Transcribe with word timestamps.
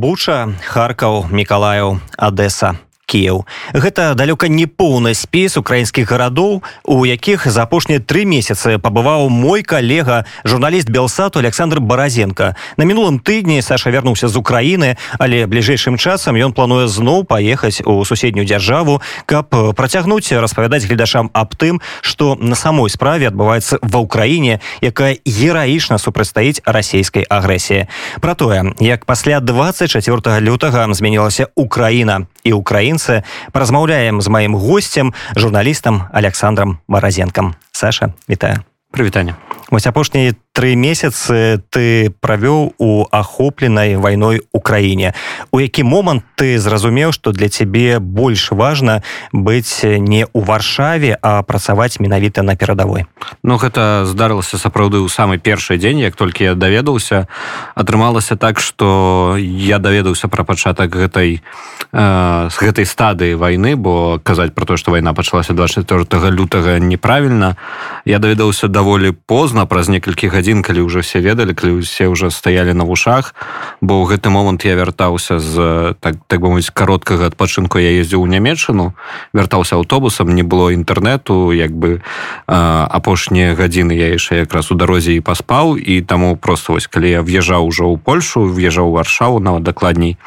буча 0.00 0.38
харкаў 0.72 1.26
мікалаяў 1.30 1.98
адэса 2.18 2.74
Кеў. 3.06 3.44
Гэта 3.72 4.14
далёка 4.14 4.48
не 4.48 4.66
поўны 4.66 5.14
спіс 5.14 5.56
украінскіх 5.56 6.08
гарадоў, 6.08 6.62
у 6.84 7.04
якіх 7.04 7.46
за 7.46 7.62
апошнія 7.62 8.00
тры 8.00 8.24
месяцы 8.24 8.78
пабываў 8.78 9.28
мой 9.28 9.62
калега, 9.62 10.24
журналіст 10.44 10.90
Белсату 10.90 11.38
Александр 11.38 11.80
Баразенко. 11.80 12.56
На 12.76 12.84
мінулым 12.84 13.20
тыдні 13.20 13.62
Саша 13.62 13.90
вярнуўся 13.90 14.28
з 14.28 14.36
Украіны, 14.36 14.96
але 15.18 15.46
бліжэйшым 15.46 15.98
часам 15.98 16.36
ён 16.36 16.52
плануе 16.52 16.88
зноў 16.88 17.24
паехаць 17.24 17.84
у 17.84 18.04
суседнюю 18.04 18.46
дзяржаву, 18.46 19.00
каб 19.26 19.52
працягнуць 19.76 20.32
распавядаць 20.32 20.84
гледашам 20.84 21.30
аб 21.32 21.54
тым, 21.56 21.80
што 22.00 22.36
на 22.40 22.56
самой 22.56 22.90
справе 22.90 23.28
адбываецца 23.28 23.78
ва 23.82 23.98
ўкраіне, 24.00 24.60
якая 24.80 25.20
гераічна 25.24 25.98
супрацьстаіць 25.98 26.64
расійскай 26.64 27.28
агрэсіі. 27.28 27.86
Пра 28.20 28.34
тое, 28.34 28.74
як 28.80 29.04
пасля 29.04 29.40
24 29.40 30.40
лютага 30.40 30.88
змянілася 30.94 31.48
Украіна 31.54 32.26
і 32.44 32.52
украінцы. 32.52 33.22
Паразмаўляем 33.52 34.20
з 34.20 34.28
маім 34.28 34.54
гостцем 34.54 35.14
журналістам 35.36 36.08
александром 36.12 36.78
маразенкам. 36.88 37.54
Саша 37.72 38.12
вітаю. 38.28 38.60
Прывітанне. 38.92 39.34
Вось 39.70 39.86
апошнія 39.86 40.34
тры 40.54 40.78
месяцы 40.78 41.58
ты 41.74 42.14
правёў 42.22 42.78
у 42.78 43.06
ахопленай 43.10 43.98
вайной 43.98 44.46
украіне 44.54 45.10
у 45.50 45.58
які 45.58 45.82
момант 45.82 46.22
ты 46.38 46.62
зразумеў 46.62 47.10
што 47.10 47.34
для 47.34 47.50
цябе 47.50 47.98
больш 47.98 48.54
важна 48.54 49.02
быць 49.34 49.82
не 49.82 50.22
ў 50.22 50.40
варшаве 50.46 51.18
а 51.18 51.42
працаваць 51.42 51.98
менавіта 51.98 52.46
на 52.46 52.54
перадавой? 52.54 53.10
Ну 53.42 53.58
гэта 53.58 54.06
здарылася 54.06 54.54
сапраўды 54.54 55.02
ў 55.02 55.10
самы 55.10 55.42
першы 55.42 55.74
дзень 55.74 56.06
як 56.06 56.14
толькі 56.14 56.46
я 56.46 56.54
даведаўся. 56.54 57.26
Атрымалася 57.74 58.38
так 58.38 58.62
што 58.62 59.34
я 59.36 59.82
даведаўся 59.82 60.30
пра 60.30 60.46
пачатак 60.46 60.94
гэтай 60.94 61.42
э, 61.90 62.48
з 62.50 62.56
гэтай 62.62 62.86
стадыі 62.86 63.34
вайны 63.34 63.74
бо 63.74 64.22
казаць 64.22 64.54
про 64.54 64.70
то 64.70 64.78
што 64.78 64.94
вайна 64.94 65.18
пачалася 65.18 65.50
24 65.50 66.30
лютага 66.30 66.78
неправільна 66.78 67.58
я 68.06 68.22
даведаўся 68.22 68.70
даволі 68.70 69.10
позна 69.10 69.66
праз 69.66 69.90
некалькі 69.90 70.30
гадзін 70.30 70.43
гадзін 70.44 70.60
калі 70.60 70.84
ўжо 70.84 71.00
все 71.00 71.24
ведалі 71.24 71.56
калі 71.56 71.80
усе 71.80 72.04
ўжо 72.04 72.28
стаялі 72.28 72.76
на 72.76 72.84
вушах 72.84 73.32
бо 73.80 74.04
ў 74.04 74.12
гэты 74.12 74.28
момант 74.28 74.68
я 74.68 74.76
вяртаўся 74.76 75.40
з 75.40 75.96
так 76.04 76.20
так 76.28 76.44
бы 76.44 76.52
мовіць 76.52 76.68
кароткага 76.68 77.32
адпачынку 77.32 77.80
я 77.80 77.88
ездзіў 77.96 78.20
у 78.20 78.28
нямецчыну 78.28 78.92
вяртаўся 79.32 79.80
аўтобусам 79.80 80.36
не 80.36 80.44
было 80.44 80.68
інтэрнэту 80.76 81.56
як 81.56 81.72
бы 81.72 82.04
апошнія 82.44 83.56
гадзіны 83.56 83.96
я 83.96 84.12
яшчэ 84.12 84.44
якраз 84.44 84.68
у 84.68 84.76
дарозе 84.76 85.16
і 85.16 85.24
паспаў 85.24 85.80
і 85.80 86.04
таму 86.04 86.36
просто 86.36 86.76
вось 86.76 86.92
калі 86.92 87.08
я 87.08 87.24
в'язаў 87.24 87.64
ужо 87.64 87.88
ў 87.88 87.96
польшу 87.96 88.44
в'язаў 88.44 88.92
варшаву 88.92 89.40
нават 89.40 89.64
дакладней 89.64 90.20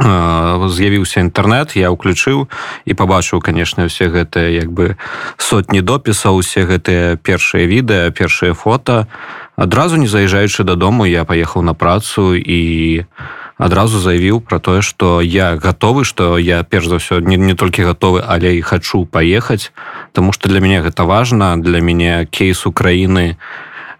з'явіўся 0.00 1.22
інтэрнет 1.22 1.78
я 1.78 1.94
ўключыў 1.94 2.50
і 2.84 2.92
пабачыў 2.98 3.38
канешне 3.38 3.86
усе 3.86 4.10
гэтыя 4.10 4.50
як 4.50 4.72
бы 4.74 4.98
сотні 5.38 5.86
допісаў 5.86 6.42
усе 6.42 6.66
гэтыя 6.66 7.14
першыя 7.22 7.66
відэа 7.70 8.10
першыя 8.10 8.58
фото 8.58 9.06
адразу 9.54 9.96
не 9.96 10.10
заязджаючы 10.10 10.66
дадому 10.66 11.06
я 11.06 11.22
паехаў 11.24 11.62
на 11.62 11.74
працу 11.78 12.34
і 12.34 13.06
адразу 13.54 14.02
заявіў 14.02 14.42
пра 14.42 14.58
тое 14.58 14.82
што 14.82 15.22
я 15.22 15.54
гатовы 15.54 16.02
што 16.02 16.38
я 16.42 16.66
перш 16.66 16.90
за 16.90 16.98
ўсё 16.98 17.22
не, 17.22 17.38
не 17.38 17.54
толькі 17.54 17.86
гатовы 17.86 18.18
але 18.26 18.58
і 18.58 18.66
хачу 18.66 19.06
паехаць 19.06 19.70
Таму 20.10 20.34
што 20.34 20.50
для 20.50 20.58
мяне 20.58 20.82
гэта 20.82 21.06
важна 21.06 21.54
для 21.56 21.78
мяне 21.78 22.26
кейс 22.30 22.66
Украіны 22.66 23.38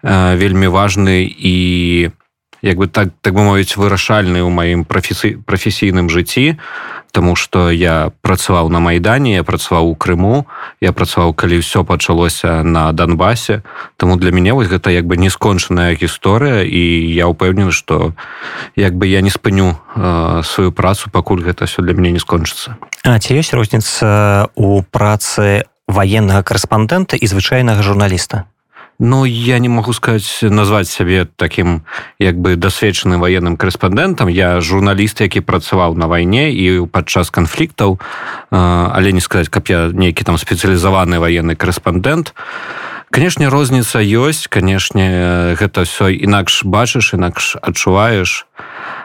э, 0.03 0.35
вельмі 0.35 0.67
важны 0.67 1.23
і 1.23 1.55
я 2.11 2.24
як 2.65 2.77
бы 2.77 2.87
так 2.87 3.13
так 3.21 3.37
бы 3.37 3.45
мовіць 3.45 3.77
вырашальны 3.77 4.41
ў 4.41 4.49
маім 4.49 4.81
прафесі 4.89 5.37
прафесійным 5.45 6.09
жыцці 6.09 6.57
Таму 7.15 7.37
что 7.39 7.71
я 7.71 8.11
працаваў 8.19 8.67
на 8.67 8.83
майдане 8.83 9.39
я 9.39 9.43
працаваў 9.45 9.93
у 9.93 9.95
Крыму 9.95 10.49
я 10.81 10.91
працаваў 10.91 11.37
калі 11.37 11.61
ўсё 11.61 11.85
пачалося 11.85 12.65
на 12.65 12.91
Донбасе 12.91 13.61
Таму 13.95 14.17
для 14.17 14.33
мяне 14.33 14.51
вось 14.51 14.67
гэта 14.67 14.89
як 14.89 15.05
бы 15.05 15.15
не 15.15 15.29
скончаная 15.29 15.93
гісторыя 15.93 16.65
і 16.65 16.81
я 17.13 17.29
ўпэўнены 17.29 17.71
что 17.71 18.17
як 18.75 18.97
бы 18.97 19.05
я 19.07 19.21
не 19.21 19.29
спыню 19.29 19.77
э, 19.95 20.41
сваю 20.43 20.73
працу 20.73 21.13
пакуль 21.13 21.45
гэта 21.45 21.69
все 21.69 21.85
для 21.85 21.93
мяне 21.93 22.17
не 22.17 22.19
скончыцца. 22.19 22.81
А 23.05 23.21
ці 23.21 23.37
ёсць 23.37 23.53
розніца 23.53 24.49
у 24.57 24.81
працы 24.81 25.69
военнага 25.87 26.41
корэспандэнта 26.41 27.15
і 27.15 27.25
звычайнага 27.29 27.85
журналіста 27.85 28.49
Ну 28.99 29.25
я 29.25 29.59
не 29.59 29.67
могу 29.67 29.91
сказать 29.91 30.39
назваць 30.41 30.87
сябе 30.87 31.27
таким 31.35 31.83
як 32.17 32.39
бы 32.39 32.55
дасведчаным 32.55 33.19
военным 33.19 33.57
корэспандэнтам 33.57 34.31
я 34.31 34.61
журналіст 34.61 35.19
які 35.19 35.41
працаваў 35.41 35.99
на 35.99 36.07
вайне 36.07 36.51
і 36.55 36.87
падчас 36.87 37.29
канфліктаў. 37.29 37.99
Але 38.51 39.11
не 39.11 39.19
сказать 39.19 39.49
каб 39.49 39.67
я 39.67 39.91
нейкі 39.91 40.23
там 40.23 40.37
спецыялізаваны 40.37 41.19
военны 41.19 41.59
корэспандэнт 41.59 42.33
канешне 43.11 43.51
розніца 43.51 43.99
ёсць 43.99 44.47
канешне 44.47 45.59
гэта 45.59 45.83
все 45.83 46.15
інакш 46.15 46.63
бачыш 46.63 47.19
інакш 47.19 47.59
адчуваеш. 47.59 48.47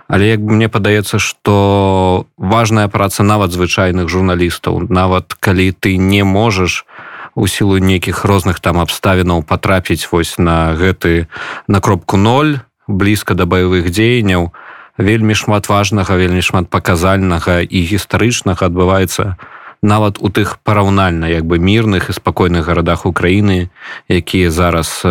Але 0.06 0.30
як 0.30 0.38
бы 0.38 0.54
мне 0.54 0.68
падаецца 0.70 1.18
что 1.18 2.26
важная 2.38 2.86
праца 2.86 3.22
нават 3.22 3.50
звычайных 3.50 4.06
журналістаў. 4.06 4.86
Нават 4.86 5.34
калі 5.34 5.74
ты 5.74 5.98
не 5.98 6.22
можаш 6.22 6.86
то 6.86 6.89
у 7.34 7.48
сілу 7.48 7.78
нейкіх 7.78 8.24
розных 8.24 8.60
там 8.60 8.78
абставінаў 8.78 9.42
патрапіць 9.42 10.08
вось 10.12 10.38
на 10.38 10.74
гэты 10.74 11.26
на 11.68 11.80
кропку 11.80 12.16
0 12.16 12.60
блізка 12.88 13.34
да 13.34 13.46
баявых 13.46 13.90
дзеянняў. 13.90 14.50
Вельмі 14.98 15.34
шмат 15.34 15.68
важнага 15.68 16.16
вельмі 16.16 16.42
шмат 16.42 16.68
паказальнага 16.68 17.62
і 17.62 17.78
гістарычнага 17.86 18.66
адбываецца 18.66 19.36
нават 19.82 20.18
у 20.20 20.28
тых 20.28 20.58
параўнальна 20.62 21.24
як 21.30 21.48
бы 21.48 21.58
мірных 21.58 22.10
і 22.10 22.12
спакойных 22.12 22.68
гарадах 22.68 23.06
Украіны 23.06 23.70
якія 24.08 24.50
зараз 24.50 25.02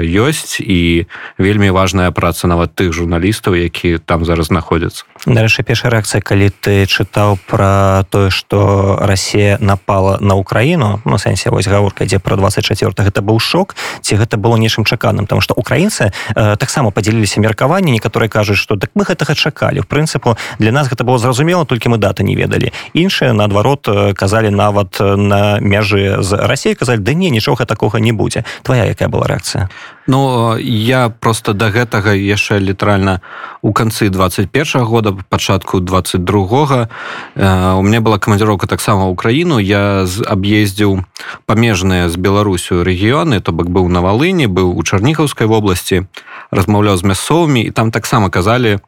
ёсць. 0.00 0.60
І 0.60 1.06
вельмі 1.38 1.70
важная 1.70 2.10
праца 2.10 2.48
нават 2.48 2.72
тых 2.74 2.92
журналістаў 2.92 3.54
які 3.54 3.98
там 3.98 4.24
зараз 4.24 4.48
знаходзяцца 4.48 5.04
Дарэчы 5.24 5.64
першая 5.64 5.88
рэакцыя 5.88 6.20
калі 6.20 6.52
ты 6.52 6.84
чытаў 6.84 7.40
пра 7.48 8.04
тое 8.12 8.28
што 8.28 9.00
Росія 9.00 9.56
напала 9.60 10.18
на 10.20 10.36
Украіну 10.36 11.00
ну 11.08 11.16
сэнсе 11.16 11.48
вось 11.48 11.64
гаворка 11.64 12.04
ідзе 12.04 12.20
пра 12.20 12.36
24 12.36 12.92
гэта 12.92 13.24
быў 13.24 13.40
шок 13.40 13.72
ці 14.04 14.20
гэта 14.20 14.36
было 14.36 14.60
нечым 14.60 14.84
чаканым? 14.84 15.24
Там 15.24 15.40
што 15.40 15.56
украінцы 15.56 16.12
э, 16.12 16.56
таксама 16.60 16.92
падзяліліся 16.92 17.40
меркаванні 17.40 17.96
некаторыя 17.96 18.28
кажуць 18.28 18.60
што 18.60 18.76
так 18.76 18.92
мы 18.92 19.08
гэтага 19.08 19.32
чакалі 19.32 19.80
в 19.80 19.88
прынцыпу 19.88 20.36
для 20.60 20.72
нас 20.76 20.92
гэта 20.92 21.08
было 21.08 21.16
зразумела 21.16 21.64
толькі 21.64 21.88
мы 21.88 21.96
даты 21.96 22.20
не 22.20 22.36
ведалі. 22.36 22.72
Іншыя 22.92 23.32
наадварот 23.32 23.88
казалі 24.12 24.52
нават 24.52 25.00
на 25.00 25.56
мяжы 25.60 26.20
з 26.20 26.36
рассей 26.36 26.74
казалі 26.76 27.00
да 27.00 27.14
не 27.16 27.30
нічога 27.30 27.64
такога 27.64 27.96
не 27.96 28.12
будзе 28.12 28.44
твоя 28.62 28.84
якая 28.84 29.08
была 29.08 29.24
рэакцыя 29.24 29.72
Ну 30.06 30.56
я 30.60 31.08
просто 31.08 31.54
да 31.54 31.70
гэтага 31.72 32.12
яшчэ 32.12 32.60
літаральна 32.60 33.20
у 33.62 33.72
канцы 33.72 34.10
21 34.10 34.84
года 34.84 35.16
пачатку 35.28 35.80
22 35.80 36.88
э, 37.34 37.72
у 37.72 37.82
меня 37.82 38.00
была 38.00 38.18
камандзіроўка 38.18 38.66
таксама 38.66 39.08
ўкраіну 39.08 39.56
я 39.58 40.04
аб'ездзіў 40.04 41.00
памежныя 41.46 42.08
з 42.12 42.16
беларусю 42.16 42.84
рэгіёны. 42.84 43.40
То 43.40 43.52
бок 43.52 43.72
быў 43.72 43.88
на 43.88 44.04
валыні 44.04 44.44
быў 44.46 44.76
у 44.76 44.82
чарніхаўскай 44.84 45.48
вобласці 45.48 46.04
размаўляў 46.50 47.00
з 47.00 47.04
мясцовымі. 47.08 47.64
І 47.64 47.70
там 47.70 47.90
таксама 47.90 48.28
казалі 48.28 48.84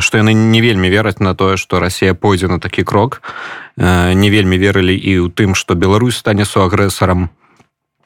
што 0.00 0.16
яны 0.16 0.32
не 0.32 0.64
вельмі 0.64 0.88
вераць 0.88 1.20
на 1.20 1.36
тое 1.36 1.60
што 1.60 1.80
Росія 1.80 2.14
пойдзе 2.14 2.48
на 2.48 2.56
такі 2.56 2.80
крок. 2.82 3.20
Не 3.76 4.28
вельмі 4.32 4.56
верылі 4.56 4.96
і 4.96 5.28
ў 5.28 5.32
тым 5.36 5.52
што 5.52 5.76
Беларусь 5.76 6.16
стане 6.16 6.48
суагрэсарам 6.48 7.28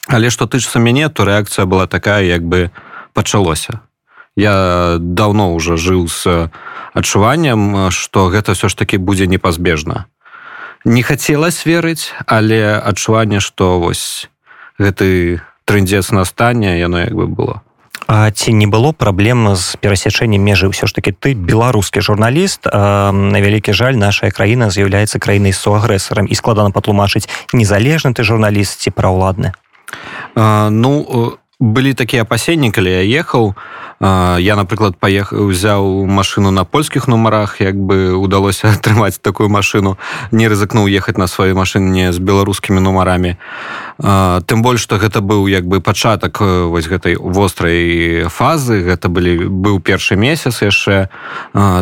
але 0.06 0.30
што 0.30 0.46
тычыцца 0.46 0.78
мяне 0.78 1.08
то 1.08 1.24
рэакцыя 1.24 1.66
была 1.66 1.86
такая 1.86 2.22
як 2.22 2.42
бы 2.42 2.70
пачалося. 3.12 3.80
Я 4.36 4.96
давно 5.00 5.54
уже 5.54 5.76
жыў 5.76 6.08
з 6.08 6.50
адчуваннем 6.94 7.90
што 7.90 8.28
гэта 8.28 8.54
все 8.54 8.68
ж 8.68 8.76
таки 8.76 8.96
будзе 8.96 9.26
непазбежна. 9.26 10.06
Не 10.84 11.02
хацелось 11.02 11.66
верыць 11.66 12.12
але 12.26 12.78
адчуванне 12.78 13.40
што 13.40 13.80
вось 13.80 14.28
гэты 14.78 15.40
трындзец 15.64 16.12
настання 16.12 16.76
яно 16.78 17.00
як 17.00 17.14
бы 17.14 17.26
было. 17.26 17.60
А 18.06 18.30
ці 18.30 18.52
не 18.54 18.66
было 18.70 18.92
праблем 18.92 19.56
з 19.56 19.74
перасячэннем 19.82 20.38
межы? 20.38 20.70
Ўсё 20.70 20.86
ж 20.86 20.94
таки 20.94 21.10
ты 21.10 21.34
беларускі 21.34 21.98
журналіст 21.98 22.70
на 22.70 23.38
вялікі 23.42 23.74
жаль 23.74 23.98
наша 23.98 24.30
краіна 24.30 24.70
з'яўляецца 24.70 25.18
краінай 25.18 25.50
суагрэсарам. 25.50 26.30
І 26.30 26.34
складана 26.38 26.70
патлумачыць 26.70 27.26
незалежны 27.50 28.14
ты 28.14 28.22
журналіст 28.22 28.78
ці 28.78 28.94
праўладны 28.94 29.58
ну 30.34 31.38
былі 31.60 31.94
такія 31.94 32.22
апасенні 32.22 32.70
калі 32.70 32.92
я 32.92 33.20
ехаў 33.24 33.54
я 34.44 34.56
напрыклад 34.60 35.00
паехаў 35.00 35.48
узяў 35.48 36.04
машину 36.04 36.50
на 36.52 36.68
польскіх 36.68 37.08
нумарах 37.08 37.64
як 37.64 37.80
бы 37.80 38.12
удалося 38.12 38.68
атрымаць 38.76 39.16
такую 39.24 39.48
машину 39.48 39.96
не 40.32 40.48
рызыкнуў 40.52 40.84
ехаць 40.84 41.16
на 41.16 41.24
сваёй 41.24 41.56
машыне 41.56 42.12
з 42.12 42.20
беларускімі 42.20 42.80
нумарамі 42.84 43.40
тым 43.96 44.60
больш 44.60 44.84
что 44.84 45.00
гэта 45.00 45.24
быў 45.24 45.48
як 45.48 45.64
бы 45.64 45.80
пачатак 45.80 46.40
вось 46.44 46.84
гэтай 46.84 47.16
вострай 47.16 48.28
фазы. 48.28 48.84
Гэта 48.84 49.08
былі 49.08 49.48
быў 49.48 49.80
першы 49.80 50.20
месяц 50.20 50.60
яшчэ 50.60 51.08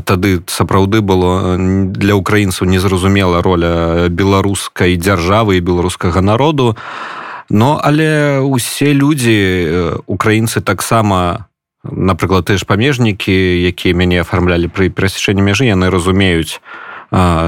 тады 0.06 0.46
сапраўды 0.46 1.02
было 1.02 1.58
для 1.58 2.14
украінцаў 2.14 2.70
незразумела 2.70 3.42
роля 3.42 4.06
беларускай 4.06 4.94
дзяржавы 4.94 5.58
і 5.58 5.66
беларускага 5.66 6.22
народу 6.22 6.78
а 6.78 7.24
Ну 7.50 7.79
але 7.82 8.41
усе 8.41 8.93
людзі 8.93 10.00
украінцы 10.06 10.61
таксама 10.61 11.49
напрыклад 11.85 12.49
ты 12.49 12.56
ж 12.56 12.64
памежнікі 12.64 13.32
якія 13.69 13.93
мяне 13.93 14.25
афармлялі 14.25 14.73
пры 14.73 14.88
перасячэнні 14.88 15.44
мяжы 15.44 15.69
яны 15.69 15.93
разумеюць 15.93 16.61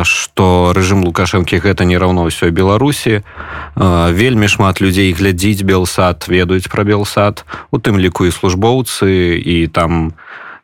што 0.04 0.76
рэжым 0.76 1.02
лукашэнкі 1.02 1.58
гэта 1.58 1.88
не 1.88 1.98
раўно 1.98 2.28
ўсё 2.28 2.52
беларусі. 2.52 3.25
Вельмі 3.75 4.46
шмат 4.46 4.78
людзей 4.78 5.10
глядзіць 5.10 5.66
белсад 5.66 6.28
ведаюць 6.28 6.69
пра 6.70 6.84
белсад 6.84 7.42
у 7.72 7.81
тым 7.81 7.99
ліку 7.99 8.28
і 8.28 8.37
службоўцы 8.37 9.40
і 9.40 9.66
там 9.72 10.12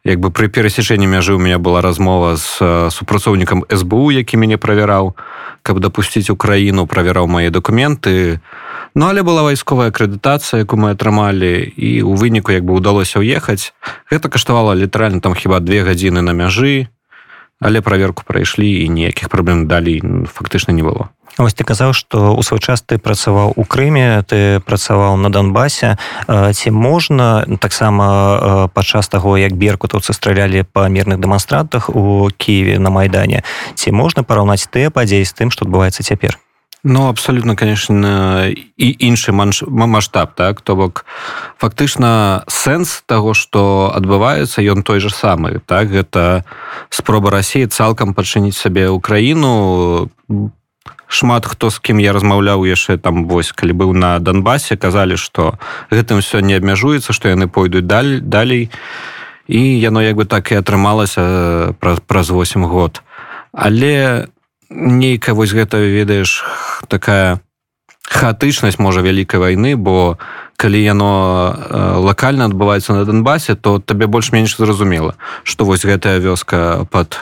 як 0.05 0.21
бы 0.21 0.31
пры 0.31 0.53
перасячэнні 0.53 1.09
мяжы 1.09 1.35
у 1.35 1.41
меня 1.41 1.59
была 1.59 1.81
размова 1.81 2.37
з 2.37 2.93
супрацоўнікам 2.93 3.65
сбу 3.71 4.13
які 4.13 4.37
мяне 4.37 4.61
правяраў 4.61 5.17
каб 5.65 5.81
дапусціць 5.81 6.31
украіну 6.31 6.87
правяраў 6.87 7.27
мае 7.27 7.51
дакументы. 7.51 8.39
то 8.39 8.62
Ну 8.95 9.09
але 9.09 9.23
была 9.23 9.43
вайсковая 9.43 9.89
акрэдытацыя, 9.89 10.69
якую 10.69 10.77
мы 10.85 10.93
атрымалі 10.93 11.65
і 11.65 12.05
ў 12.05 12.13
выніку 12.13 12.53
як 12.53 12.69
бы 12.69 12.77
ўдалося 12.77 13.25
ўехаць. 13.25 13.73
Гэта 14.13 14.29
каштавала 14.29 14.77
літаральна 14.77 15.25
там 15.25 15.33
хіба 15.33 15.65
две 15.65 15.81
гадзіны 15.81 16.21
на 16.21 16.37
мяжы, 16.37 16.93
але 17.57 17.81
праверку 17.81 18.21
прайшлі 18.27 18.69
і 18.85 18.89
ніякіх 18.93 19.33
праблем 19.33 19.65
далей 19.65 20.03
фактычна 20.29 20.77
не 20.77 20.85
было. 20.85 21.09
Вось 21.39 21.57
ты 21.57 21.65
казаў, 21.65 21.97
што 21.97 22.37
ў 22.37 22.45
свой 22.45 22.61
час 22.61 22.85
ты 22.85 23.01
працаваў 23.01 23.57
у 23.57 23.65
Крыме, 23.65 24.21
ты 24.29 24.61
працаваў 24.61 25.17
на 25.17 25.33
Донбасе. 25.33 25.97
Ці 26.29 26.69
можна 26.77 27.49
таксама 27.57 28.69
падчас 28.77 29.09
таго, 29.09 29.41
як 29.41 29.57
беркутаўцы 29.57 30.13
стралялі 30.13 30.69
па 30.69 30.93
мірных 30.93 31.17
дэманстрантах 31.17 31.89
у 31.89 32.29
Киеве 32.37 32.77
на 32.77 32.93
майдане. 32.93 33.41
Ці 33.73 33.97
можна 33.97 34.21
параўнаць 34.21 34.69
тыя 34.69 34.93
падзеі 34.93 35.25
з 35.25 35.33
тым, 35.33 35.49
што 35.49 35.65
адбываецца 35.65 36.05
цяпер? 36.05 36.37
Ну 36.85 37.09
абсолютно 37.09 37.57
конечно 37.57 38.49
і 38.77 38.97
іншы 38.99 39.33
масштаб 39.33 40.35
так? 40.35 40.61
То 40.61 40.75
бок 40.75 41.05
фактычна 41.59 42.43
сэнс 42.49 43.07
того 43.07 43.35
что 43.35 43.93
адбываецца 43.95 44.67
ён 44.67 44.83
той 44.83 44.99
же 44.99 45.11
самы 45.11 45.63
так? 45.63 45.89
Гэта 45.95 46.43
спроба 46.91 47.31
Росіі 47.31 47.71
цалкам 47.71 48.15
пачыніць 48.15 48.59
сабе 48.59 48.89
Украіну. 48.89 50.11
Шмат 51.07 51.47
хто 51.47 51.71
з 51.71 51.79
кім 51.79 52.03
я 52.03 52.13
размаўляў 52.13 52.67
яшчэ 52.67 52.99
там 52.99 53.31
вось 53.31 53.53
калі 53.53 53.79
быў 53.79 53.95
на 53.95 54.19
Донбасе 54.19 54.75
казалі 54.77 55.15
что 55.15 55.55
гэтым 55.91 56.19
все 56.19 56.43
не 56.43 56.59
абмяжуецца 56.59 57.13
что 57.13 57.29
яны 57.29 57.47
пойдуць 57.47 57.87
даль 57.87 58.19
далей. 58.19 58.71
І 59.47 59.79
яно 59.79 60.03
як 60.03 60.17
бы 60.17 60.25
так 60.27 60.51
і 60.51 60.59
атрымалася 60.59 61.79
праз 61.79 62.03
праз 62.03 62.31
8 62.31 62.67
год. 62.67 63.03
Але 63.53 64.27
не 64.75 65.13
нейкая 65.13 65.35
вось 65.35 65.53
гэта 65.53 65.79
ведаеш 65.79 66.45
такая 66.89 67.41
хаатычнасць 68.09 68.79
можа 68.79 69.01
вялікай 69.01 69.41
вайны 69.41 69.77
бо 69.77 70.19
калі 70.57 70.81
яно 70.81 71.13
лакальна 72.01 72.49
адбываецца 72.49 72.93
на 72.93 73.05
донбасе 73.05 73.55
то 73.55 73.79
табе 73.79 74.07
больш-менш 74.07 74.57
зразумела 74.57 75.15
што 75.45 75.65
вось 75.65 75.85
гэтая 75.85 76.19
вёска 76.19 76.87
под 76.91 77.19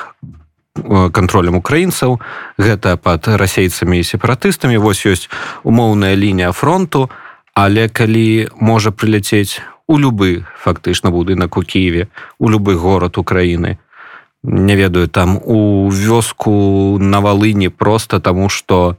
контролем 1.12 1.56
украінцаў 1.56 2.20
гэта 2.58 2.96
под 2.96 3.26
расейцамі 3.28 3.98
і 3.98 4.06
сепаратыстамі. 4.06 4.78
Вось 4.78 5.04
ёсць 5.04 5.28
умоўная 5.64 6.14
лінія 6.14 6.52
фронту 6.52 7.10
але 7.54 7.88
калі 7.88 8.48
можа 8.56 8.90
прыляцець 8.90 9.60
у 9.86 9.98
любы 9.98 10.46
фактычна 10.62 11.10
будынак 11.10 11.58
у 11.58 11.62
кіеве 11.62 12.08
у 12.38 12.48
любы 12.48 12.74
горад 12.78 13.18
украіны 13.18 13.76
то 13.76 13.89
не 14.42 14.76
ведаю 14.76 15.08
там 15.08 15.40
у 15.44 15.90
вёску 15.90 16.98
на 16.98 17.20
валыні 17.20 17.68
просто 17.68 18.20
таму 18.20 18.48
что 18.48 18.96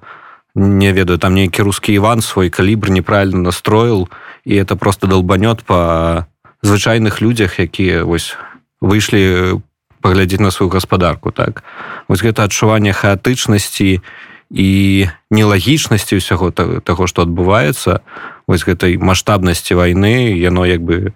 не 0.55 0.91
ведаю 0.93 1.17
там 1.19 1.33
нейкі 1.33 1.63
русский 1.63 1.95
иван 1.95 2.21
свой 2.21 2.49
калібр 2.49 2.89
неправильно 2.89 3.39
настроил 3.39 4.09
і 4.45 4.55
это 4.55 4.75
просто 4.75 5.07
долбанет 5.07 5.63
по 5.63 6.25
звычайных 6.63 7.21
людзях 7.21 7.59
якія 7.59 8.03
вось 8.03 8.37
выйшлі 8.81 9.61
паглядзець 10.01 10.41
на 10.41 10.51
сваю 10.51 10.69
гаспадарку 10.69 11.31
так? 11.31 11.63
Вось 12.07 12.23
гэта 12.23 12.43
адчуванне 12.43 12.93
хаатычнасці 12.93 14.01
і 14.51 14.69
нелагічнасці 15.31 16.17
ўсяго 16.19 16.51
таго 16.51 17.07
што 17.07 17.23
адбываецца 17.23 18.01
вось 18.45 18.65
гэтай 18.67 18.97
маштабнасці 18.97 19.79
вайны 19.79 20.35
яно 20.37 20.65
як 20.65 20.81
бы 20.83 21.13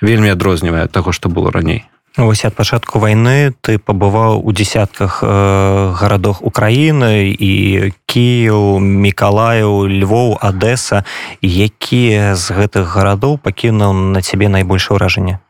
вельмі 0.00 0.34
адрознівае 0.34 0.88
таго 0.88 1.12
што 1.12 1.28
было 1.28 1.54
раней 1.54 1.86
Вось 2.16 2.44
ад 2.46 2.54
пачатку 2.54 3.00
вайны 3.02 3.50
ты 3.58 3.74
пабываў 3.82 4.38
у 4.38 4.52
десятках 4.54 5.18
э, 5.26 5.94
гарадах 5.98 6.46
Украіны 6.46 7.34
і 7.34 7.90
Кіў, 8.06 8.78
Мікалаю, 8.78 9.90
Львоў, 9.90 10.38
Адэса, 10.38 11.02
якія 11.42 12.38
з 12.38 12.54
гэтых 12.54 12.86
гарадоў 12.86 13.42
пакінуў 13.42 14.14
на 14.14 14.22
цябе 14.22 14.46
найбольшае 14.46 14.94
ўражанне. 14.94 15.42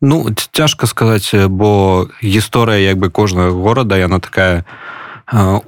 Ну 0.00 0.32
цяжка 0.32 0.88
сказаць, 0.88 1.28
бо 1.44 2.08
гісторыя 2.24 2.80
як 2.80 2.96
бы 2.96 3.12
кожнага 3.12 3.52
горада 3.52 4.00
яна 4.00 4.16
такая 4.16 4.64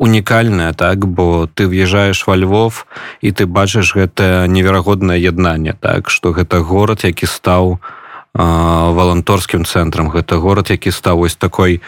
унікальная 0.01 0.73
так? 0.73 1.05
Бо 1.05 1.53
ты 1.53 1.69
в'язджаеш 1.69 2.25
во 2.27 2.33
Львов 2.33 2.89
і 3.21 3.29
ты 3.29 3.45
бачыш 3.45 3.93
гэта 3.93 4.49
неверагоднае 4.49 5.21
яднанне 5.21 5.77
так? 5.77 6.09
Што 6.09 6.33
гэта 6.33 6.65
горад, 6.65 7.05
які 7.05 7.29
стаў, 7.29 7.77
валанторскім 8.35 9.65
цэнтрам. 9.65 10.11
Гэта 10.11 10.37
горад 10.37 10.71
які 10.71 10.91
стаў 10.91 11.23
вось 11.23 11.37
такой 11.37 11.81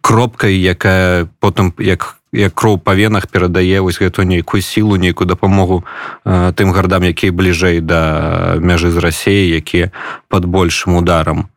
кропкай 0.00 0.56
якая 0.56 1.28
потым 1.40 1.72
як 1.78 2.16
як 2.32 2.54
кроў 2.54 2.78
па 2.78 2.94
венах 2.94 3.28
перадае 3.28 3.80
вось 3.80 4.00
гэту 4.00 4.24
нейкую 4.24 4.62
сілу 4.62 4.96
нейкую 4.96 5.28
дапамогу 5.28 5.84
тым 6.24 6.72
гардам 6.72 7.04
якія 7.04 7.32
бліжэй 7.32 7.80
да 7.80 8.56
мяжы 8.58 8.90
з 8.90 8.98
рассеі 8.98 9.54
якія 9.60 9.92
под 10.28 10.44
большим 10.44 10.96
ударам. 10.96 11.48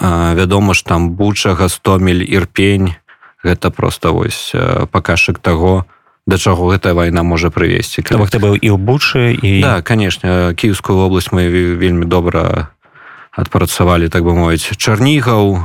Вядома 0.00 0.74
ж 0.74 0.84
там 0.84 1.10
буча 1.16 1.54
гастомель 1.54 2.26
ірпень 2.26 2.94
гэта 3.44 3.70
просто 3.70 4.12
вось 4.12 4.52
паказчык 4.90 5.38
таго 5.38 5.86
да 6.26 6.38
чаго 6.38 6.74
гэтая 6.74 6.92
вайна 6.92 7.22
можа 7.22 7.54
прывесці 7.54 8.02
ты 8.02 8.42
быў 8.42 8.58
і 8.58 8.68
ў 8.74 8.76
бучы 8.76 9.38
і 9.38 9.62
да 9.62 9.80
конечно 9.80 10.52
кіевскую 10.58 10.98
вобласць 10.98 11.30
мы 11.30 11.46
вельмі 11.48 12.04
добра 12.04 12.74
адпрацавалі 13.36 14.08
так 14.08 14.24
бы 14.24 14.34
мовіць 14.34 14.76
чарнігаў 14.76 15.60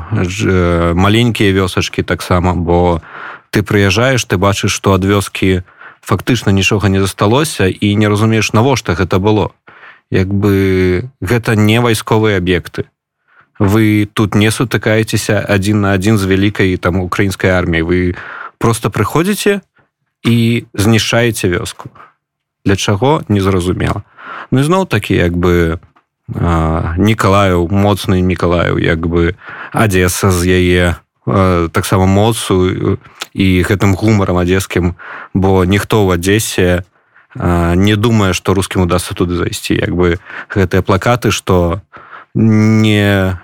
маленькія 0.96 1.56
вёсачкі 1.56 2.04
таксама 2.04 2.54
бо 2.54 3.02
ты 3.52 3.64
прыязджаеш 3.64 4.24
ты 4.28 4.36
бачыш 4.38 4.76
што 4.76 4.96
ад 4.96 5.08
вёскі 5.08 5.64
фактычна 6.02 6.52
нічога 6.52 6.90
не 6.90 7.00
засталося 7.00 7.68
і 7.68 7.96
не 7.96 8.10
разумееш 8.10 8.54
навошта 8.54 8.94
гэта 8.94 9.20
было. 9.20 9.52
Як 10.12 10.28
бы 10.28 11.10
гэта 11.22 11.56
не 11.56 11.80
вайсковыя 11.80 12.38
аб'екты. 12.38 12.90
Вы 13.60 14.10
тут 14.12 14.36
не 14.36 14.52
сутыкаецеся 14.52 15.40
адзін 15.40 15.82
на 15.82 15.94
адзін 15.94 16.18
з 16.18 16.26
вялікай 16.26 16.76
там 16.78 17.00
украінскай 17.00 17.52
арміяй. 17.54 17.84
Вы 17.86 18.16
просто 18.58 18.90
прыходзіце 18.90 19.62
і 20.26 20.66
знішаеце 20.74 21.48
вёску. 21.48 21.90
Для 22.66 22.76
чаго? 22.76 23.24
Незразумела. 23.30 24.04
Ну 24.52 24.60
ізноў 24.60 24.86
такі 24.90 25.16
як 25.16 25.38
бы 25.38 25.78
у 25.78 25.91
Нікалаю 26.32 27.68
моцны 27.68 28.22
Нікалаю 28.22 28.80
як 28.80 29.08
бы 29.08 29.36
адзеса 29.72 30.32
з 30.32 30.40
яе 30.48 30.86
таксама 31.72 32.06
моцу 32.06 32.98
і 33.34 33.48
гэтым 33.64 33.96
гумарам 33.96 34.38
адзескім 34.42 34.96
бо 35.34 35.66
ніхто 35.66 36.08
ў 36.08 36.16
адзесе 36.16 36.70
не 37.76 37.96
думае 37.96 38.34
што 38.34 38.54
рускім 38.54 38.88
удастся 38.88 39.14
туды 39.16 39.36
зайсці. 39.36 39.76
Як 39.76 39.96
бы 39.96 40.20
гэтыя 40.50 40.82
плакаты 40.82 41.32
што 41.32 41.82
не 42.34 43.38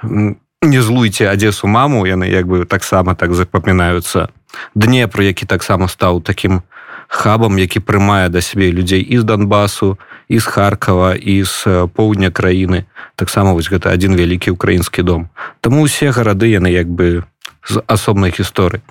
не 0.62 0.82
злуйце 0.82 1.30
адзесу 1.30 1.68
маму 1.68 2.08
яны 2.08 2.26
як 2.28 2.48
бы 2.48 2.66
таксама 2.66 3.16
так 3.16 3.34
запамінаюцца. 3.34 4.32
Днепр 4.76 5.22
які 5.22 5.46
таксама 5.46 5.88
стаў 5.88 6.22
такім 6.22 6.64
хабам 7.08 7.58
які 7.58 7.80
прымае 7.80 8.30
да 8.30 8.42
сябе 8.42 8.72
людзей 8.72 9.02
і 9.02 9.18
з 9.20 9.24
донбасу 9.24 9.98
і 10.28 10.40
з 10.40 10.46
харкава 10.46 11.16
і 11.16 11.44
з 11.44 11.88
поўдня 11.94 12.30
краіны 12.32 12.84
таксама 13.16 13.54
вось 13.54 13.72
гэта 13.72 13.92
адзін 13.96 14.16
вялікі 14.16 14.52
украінскі 14.52 15.04
дом 15.04 15.30
Таму 15.62 15.84
усе 15.84 16.12
гарады 16.12 16.52
яны 16.52 16.72
як 16.72 16.88
бы 16.88 17.24
з 17.68 17.84
асобнай 17.88 18.32
гісторыі 18.32 18.82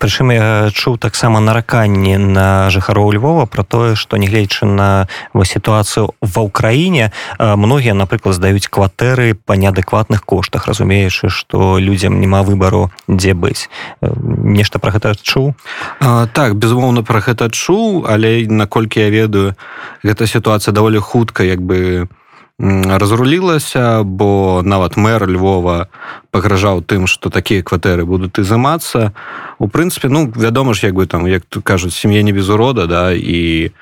прычым 0.00 0.30
я 0.34 0.70
чуў 0.70 0.98
таксама 0.98 1.40
нараканні 1.40 2.16
на 2.18 2.70
жыхароў 2.70 3.12
Львова 3.14 3.46
про 3.46 3.62
тое 3.62 3.94
што 3.94 4.16
нягледзячы 4.16 4.66
на 4.66 5.06
сітуацыю 5.32 6.14
ва 6.20 6.40
ўкраіне 6.46 7.12
многія 7.38 7.94
напрыклад 7.94 8.34
здаюць 8.34 8.68
кватэры 8.68 9.34
па 9.34 9.56
неадэкватных 9.56 10.24
коштах 10.24 10.66
разумеючы 10.66 11.28
што 11.28 11.78
людзям 11.78 12.20
няма 12.20 12.42
выбару 12.42 12.90
дзе 13.08 13.34
быць. 13.34 13.68
Нешта 14.02 14.78
про 14.78 14.90
гэта 14.96 15.14
чуў? 15.14 15.54
А, 16.00 16.26
так 16.26 16.56
безумоўна 16.56 17.02
про 17.02 17.20
гэта 17.20 17.50
чуў 17.50 18.06
але 18.08 18.46
наколькі 18.48 19.00
я 19.00 19.10
ведаю 19.10 19.54
гэта 20.02 20.26
сітуацыя 20.26 20.74
даволі 20.74 20.98
хутка 20.98 21.44
як 21.44 21.62
бы 21.62 22.08
не 22.08 22.23
разрулілася 22.58 24.02
бо 24.02 24.62
нават 24.64 24.96
мэр 24.96 25.26
Львова 25.26 25.90
пагражаў 26.30 26.86
тым 26.86 27.10
што 27.10 27.26
такія 27.26 27.66
кватэры 27.66 28.06
будуць 28.06 28.38
ізымацца 28.38 29.10
у 29.58 29.66
прынцыпе 29.66 30.06
ну 30.06 30.30
вядома 30.30 30.70
ж 30.74 30.86
як 30.86 30.94
бы 30.94 31.06
там 31.06 31.26
як 31.26 31.42
кажуць 31.66 31.94
сям'я 31.94 32.22
не 32.22 32.30
без 32.30 32.48
урода 32.48 32.86
да 32.86 33.10
і 33.10 33.74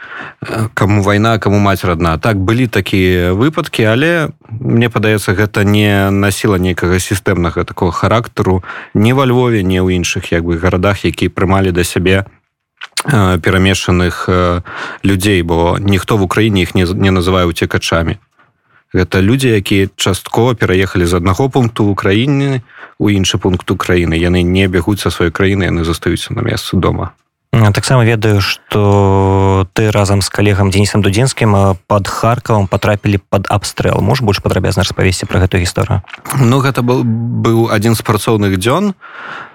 каму 0.73 1.03
вайна 1.03 1.39
каму 1.39 1.59
маць 1.59 1.85
родна. 1.85 2.17
Так 2.17 2.41
былі 2.41 2.67
такія 2.67 3.37
выпадкі 3.37 3.85
але 3.93 4.33
мне 4.49 4.89
падаецца 4.89 5.37
гэта 5.37 5.69
не 5.69 6.09
насіла 6.09 6.57
нейкага 6.57 6.97
сістэмнага 6.97 7.65
такого 7.65 7.93
характару 7.93 8.65
не 8.95 9.13
ва 9.13 9.29
Львове 9.29 9.63
не 9.63 9.85
ў 9.85 10.01
іншых 10.01 10.33
як 10.33 10.49
бы 10.49 10.57
гарадах 10.57 11.05
які 11.05 11.29
прымалі 11.29 11.77
да 11.77 11.85
сябе 11.85 12.25
перамешаных 13.05 14.33
людзей 15.05 15.43
бо 15.43 15.77
ніхто 15.77 16.17
в 16.17 16.23
Україніне 16.23 16.63
іх 16.63 16.75
не, 16.75 16.89
не 16.89 17.11
называе 17.13 17.45
уцекачамі 17.45 18.17
гэта 18.93 19.21
людзі 19.21 19.49
якія 19.57 19.89
часткова 19.97 20.55
пераехалі 20.55 21.09
з 21.09 21.17
аднаго 21.17 21.49
пункту 21.49 21.89
ў 21.89 21.95
краіне 21.97 22.51
у 23.01 23.09
іншы 23.09 23.41
пункт 23.41 23.69
украіны. 23.73 24.15
Яны 24.15 24.45
не 24.45 24.69
бягуць 24.69 25.01
са 25.01 25.11
сваёй 25.11 25.33
краіны 25.33 25.69
яны 25.69 25.85
застаюцца 25.85 26.37
на 26.37 26.45
месцы 26.45 26.77
дома. 26.77 27.17
Таксама 27.53 28.05
ведаю 28.05 28.41
что 28.41 29.69
ты 29.75 29.91
разам 29.91 30.23
з 30.23 30.29
калегам 30.31 30.71
денисом 30.71 31.03
дудзенскім 31.03 31.77
под 31.87 32.09
харкавам 32.09 32.67
потрапілі 32.67 33.21
под 33.29 33.47
абстрэл. 33.51 34.01
Мож 34.01 34.21
больш 34.21 34.41
падрабязна 34.41 34.83
распавесці 34.83 35.27
про 35.27 35.41
гэтую 35.41 35.61
гісторыю? 35.61 36.01
Ну 36.41 36.65
гэта 36.65 36.81
был 36.81 37.05
быў 37.05 37.69
адзін 37.69 37.93
з 37.95 38.01
працоўных 38.01 38.57
дзён 38.57 38.97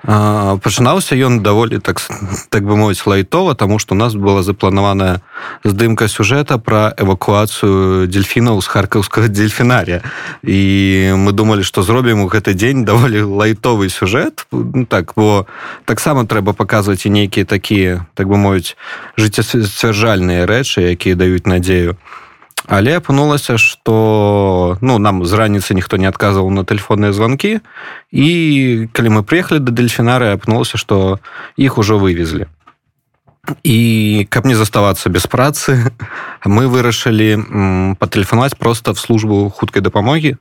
пачынаўся 0.04 1.16
ён 1.16 1.42
даволі 1.44 1.80
так 1.80 2.01
так 2.50 2.63
бы 2.63 2.75
мовіць 2.75 3.06
лайтова 3.06 3.56
тому 3.56 3.80
что 3.80 3.96
у 3.96 3.98
нас 3.98 4.13
была 4.16 4.44
запланаваная 4.44 5.22
здымка 5.63 6.08
сюжэта 6.08 6.58
про 6.58 6.94
эвакуацыю 6.98 8.08
дельфінаў 8.08 8.62
з 8.62 8.68
харкаўскага 8.68 9.27
дельфінария 9.27 10.04
і 10.44 11.13
мы 11.18 11.32
думали 11.32 11.62
что 11.63 11.82
зробім 11.82 12.22
у 12.22 12.27
гэты 12.27 12.54
дзень 12.54 12.86
даволі 12.86 13.22
лайтовы 13.24 13.89
сюжэт. 13.89 14.46
Ну, 14.51 14.86
так 14.86 15.13
бо 15.16 15.46
таксама 15.86 16.25
трэба 16.25 16.54
паказваць 16.54 17.06
і 17.06 17.10
нейкія 17.10 17.46
такія 17.46 18.06
так 18.13 18.27
бы 18.27 18.38
мовіць 18.38 18.77
жыццясцвярджальныя 19.18 20.46
рэчы 20.46 20.94
якія 20.94 21.16
даюць 21.16 21.46
надзею 21.46 21.98
але 22.67 23.00
апынулася 23.00 23.57
что 23.57 24.77
ну 24.81 25.00
нам 25.00 25.25
з 25.25 25.33
раніцы 25.33 25.74
ніхто 25.74 25.97
не 25.97 26.05
адказваў 26.05 26.51
на 26.51 26.67
тэлефонныя 26.67 27.15
званкі. 27.15 27.63
І 28.12 28.29
калі 28.91 29.09
мы 29.09 29.24
приехали 29.24 29.59
да 29.59 29.71
дельфінары 29.71 30.36
апынулася 30.36 30.77
что 30.77 31.19
іх 31.55 31.79
ужо 31.79 31.97
вывезлі. 31.97 32.51
І 33.63 34.27
каб 34.29 34.45
не 34.45 34.55
заставацца 34.55 35.09
без 35.09 35.27
працы 35.27 35.95
мы 36.45 36.67
вырашылі 36.67 37.95
патэлефанаваць 37.95 38.59
просто 38.59 38.93
в 38.93 39.00
службу 39.00 39.50
хуткай 39.50 39.81
дапамогі 39.81 40.36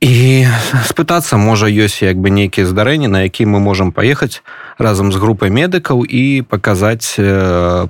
і 0.00 0.46
спытацца 0.86 1.36
можа 1.36 1.66
ёсць 1.66 2.02
як 2.02 2.16
бы 2.16 2.30
нейкія 2.30 2.66
здарэнні 2.66 3.08
на 3.08 3.22
які 3.26 3.46
мы 3.46 3.60
можемм 3.60 3.92
паехаць 3.92 4.42
разам 4.78 5.12
з 5.12 5.16
групай 5.16 5.50
медыкаў 5.50 6.04
і 6.04 6.42
паказаць 6.48 7.16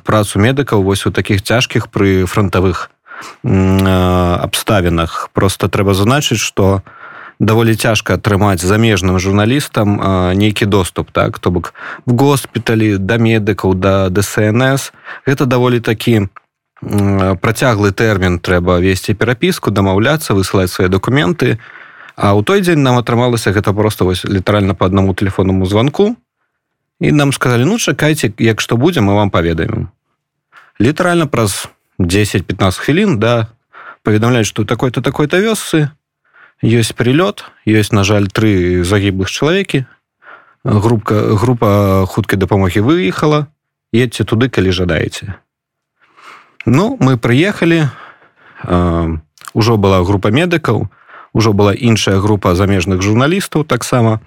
працу 0.03 0.39
медыкаў 0.39 0.83
вось 0.83 1.07
у 1.07 1.11
такіх 1.11 1.43
цяжкіх 1.43 1.89
пры 1.89 2.27
фронтавых 2.27 2.91
абставінах. 3.43 5.31
Просто 5.33 5.69
трэба 5.69 5.95
зазначыць 5.95 6.39
что 6.39 6.83
даволі 7.39 7.75
цяжка 7.75 8.15
атрымаць 8.15 8.65
замежным 8.65 9.19
журналістам 9.19 10.01
нейкі 10.37 10.67
доступ 10.67 11.11
так? 11.11 11.39
То 11.39 11.51
бок 11.51 11.75
в 12.07 12.17
госпіталі 12.17 12.99
да 12.99 13.17
медыкаў 13.17 13.75
да 13.75 14.09
дснс. 14.11 14.93
Гэта 15.27 15.47
даволі 15.47 15.81
такі 15.81 16.21
у 16.21 16.46
працяглы 17.41 17.93
тэрмін 17.93 18.39
трэба 18.39 18.79
весці 18.85 19.15
перапіску 19.15 19.71
дамаўляцца 19.71 20.37
высылаць 20.37 20.71
свае 20.71 20.89
документы 20.89 21.59
а 22.17 22.37
ў 22.37 22.45
той 22.45 22.61
дзень 22.61 22.85
нам 22.85 23.01
атрымалася 23.01 23.53
гэта 23.53 23.73
просто 23.73 24.05
вось 24.05 24.25
літаральна 24.25 24.75
по 24.75 24.87
аднаму 24.87 25.15
телефонному 25.15 25.67
звонку 25.67 26.17
і 27.01 27.13
нам 27.13 27.33
сказали 27.33 27.65
ну 27.65 27.79
чакайце 27.79 28.33
як 28.39 28.61
што 28.61 28.77
будзе 28.77 29.01
мы 29.01 29.15
вам 29.15 29.31
паведаем 29.31 29.89
літаральна 30.81 31.27
праз 31.27 31.69
10-15 31.99 32.77
хвілін 32.77 33.19
да 33.19 33.49
паведамляюць 34.03 34.47
что 34.47 34.65
такой-то 34.65 35.01
такой-то 35.01 35.41
вёсцы 35.41 35.89
ёсць 36.63 36.93
прилёт 36.97 37.45
ёсць 37.67 37.93
на 37.93 38.05
жаль 38.05 38.29
тры 38.29 38.85
загіблых 38.85 39.31
чалавекі. 39.31 39.85
Групка 40.65 41.37
група 41.37 42.07
хуткай 42.09 42.39
дапамогі 42.39 42.81
выехала. 42.81 43.49
Едьце 43.93 44.25
туды 44.25 44.49
калі 44.49 44.73
жадаеце 44.73 45.37
Ну 46.67 46.99
мы 46.99 47.17
прыехалі 47.17 47.87
ўжо 49.55 49.79
была 49.79 50.03
група 50.03 50.35
медыкаў 50.35 50.91
ужо 51.33 51.53
была 51.53 51.73
іншая 51.73 52.19
група 52.19 52.55
замежных 52.59 53.03
журналістаў 53.03 53.63
таксама. 53.65 54.21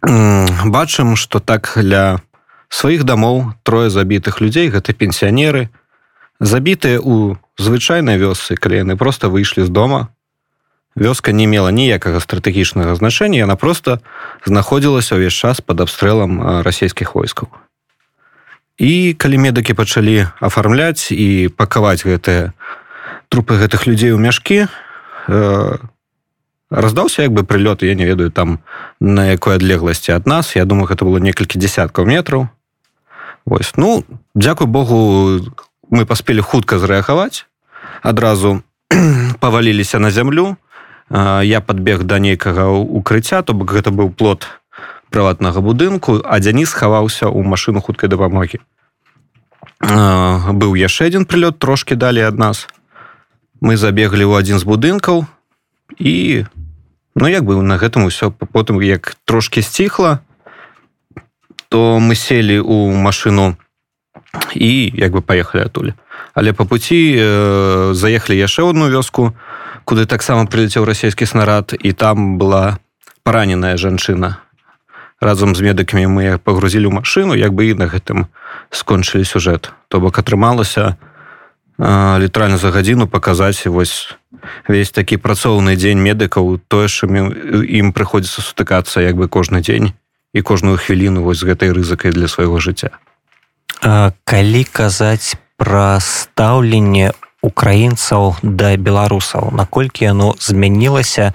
Бачым 0.00 1.16
что 1.16 1.38
так 1.38 1.76
для 1.76 2.24
сваіх 2.72 3.04
дамоў 3.04 3.52
трое 3.62 3.92
забітых 3.92 4.40
людзей 4.40 4.72
гэта 4.72 4.96
пенсіянеры 4.96 5.68
забітыя 6.40 6.96
у 6.98 7.36
звычайнай 7.60 8.16
вёсцы 8.16 8.56
калі 8.56 8.82
яны 8.88 8.96
просто 8.96 9.28
выйшлі 9.28 9.68
з 9.68 9.70
дома. 9.70 10.08
Вёска 10.96 11.32
не 11.32 11.44
мела 11.46 11.68
ніякага 11.68 12.24
стратэгічнага 12.24 12.96
значэння 12.96 13.44
яна 13.44 13.60
просто 13.60 14.00
знаходзілася 14.48 15.20
ўвесь 15.20 15.36
час 15.36 15.60
под 15.60 15.84
абстрэлам 15.84 16.64
расійскіх 16.64 17.14
войскаў 17.14 17.52
і 18.78 19.14
калі 19.14 19.36
медыкі 19.38 19.74
пачалі 19.74 20.28
афармляць 20.40 21.12
і 21.12 21.48
пакаваць 21.56 22.04
гэтыя 22.04 22.52
трупы 23.28 23.56
гэтых 23.56 23.86
людзей 23.86 24.12
у 24.12 24.18
мяшкі 24.18 24.66
э, 25.28 25.76
раздаўся 26.72 27.22
як 27.22 27.32
бы 27.32 27.44
прылёт 27.44 27.82
я 27.82 27.94
не 27.94 28.04
ведаю 28.04 28.30
там 28.30 28.60
на 29.00 29.28
якой 29.30 29.56
адлегласці 29.56 30.12
ад 30.12 30.26
нас. 30.26 30.56
Я 30.56 30.64
думаю 30.64 30.88
гэта 30.88 31.04
было 31.04 31.18
некалькі 31.18 31.58
десяткаў 31.58 32.06
метраў. 32.06 32.48
Вось. 33.44 33.72
Ну 33.76 34.04
дзякуй 34.34 34.66
Богу 34.66 35.40
мы 35.90 36.06
паспелі 36.06 36.40
хутка 36.40 36.78
зрэагаваць. 36.78 37.46
Адразу 38.02 38.62
паваліліся 39.40 39.98
на 39.98 40.10
зямлю. 40.10 40.56
Э, 41.10 41.44
я 41.44 41.60
подбег 41.60 42.04
да 42.04 42.18
нейкага 42.18 42.72
укрыцця 42.72 43.42
то 43.42 43.52
бок 43.52 43.72
гэта 43.72 43.90
быў 43.90 44.10
плод 44.10 44.48
прыватнага 45.12 45.60
будынку 45.60 46.18
а 46.24 46.40
дзяніс 46.40 46.72
схаваўся 46.72 47.28
ў 47.28 47.44
машыну 47.44 47.84
хуткай 47.84 48.08
дапамогі. 48.08 48.64
Быў 49.82 50.74
яшчэ 50.78 51.12
адзін 51.12 51.28
прылёт 51.28 51.58
трошки 51.58 51.94
далі 51.94 52.24
ад 52.26 52.38
нас. 52.38 52.66
Мы 53.60 53.76
забеглі 53.76 54.24
ў 54.26 54.40
адзін 54.40 54.58
з 54.58 54.66
будынкаў 54.66 55.26
і 55.98 56.46
ну 57.14 57.26
як 57.28 57.44
бы 57.44 57.60
на 57.60 57.76
гэтым 57.76 58.08
усё 58.08 58.32
потым 58.32 58.80
як 58.80 59.14
трошки 59.28 59.60
сціхла 59.60 60.24
то 61.68 61.98
мы 61.98 62.14
селі 62.14 62.60
у 62.60 62.92
машыну 62.92 63.56
і 64.54 64.92
як 64.94 65.12
бы 65.12 65.20
паехалі 65.20 65.66
адтуль. 65.66 65.92
Але 66.34 66.52
по 66.52 66.64
пути 66.64 67.16
э, 67.16 67.92
заехалі 67.94 68.38
яшчэ 68.38 68.62
одну 68.62 68.88
вёску 68.88 69.36
куды 69.84 70.06
таксама 70.06 70.46
прилетеў 70.46 70.84
расійскі 70.84 71.26
снарад 71.26 71.74
і 71.74 71.92
там 71.92 72.38
была 72.38 72.78
параненая 73.24 73.76
жанчына 73.76 74.38
разам 75.22 75.54
з 75.54 75.62
медыкамі 75.62 76.10
мы 76.10 76.24
пагрузілі 76.42 76.90
ў 76.90 76.98
машыну 76.98 77.38
як 77.38 77.54
бы 77.54 77.70
і 77.70 77.78
на 77.78 77.86
гэтым 77.86 78.26
скончылі 78.74 79.22
сюжэт. 79.22 79.70
То 79.86 80.02
бок 80.02 80.18
атрымалася 80.18 80.98
літаральна 81.78 82.58
за 82.58 82.74
гадзіну 82.74 83.06
паказаць 83.06 83.66
вось 83.66 84.18
весь 84.68 84.90
такі 84.90 85.16
працоўны 85.22 85.78
дзень 85.78 86.02
медыкаў 86.02 86.58
тое 86.68 86.90
що 86.90 87.06
ім 87.06 87.94
прыходзіцца 87.94 88.42
сутыкацца 88.42 89.00
як 89.00 89.16
бы 89.16 89.30
кожны 89.30 89.62
дзень 89.62 89.94
і 90.34 90.42
кожную 90.42 90.76
хвіліну 90.76 91.22
вось 91.22 91.38
з 91.38 91.54
гэтай 91.54 91.70
рызыкай 91.70 92.10
для 92.10 92.28
свайго 92.28 92.58
жыцця. 92.58 92.90
Калі 94.26 94.62
казаць 94.64 95.38
пра 95.56 96.02
стаўленне 96.02 97.14
украінцаў 97.42 98.42
да 98.42 98.76
беларусаў 98.76 99.54
наколькі 99.54 100.04
яно 100.04 100.34
змянілася 100.38 101.34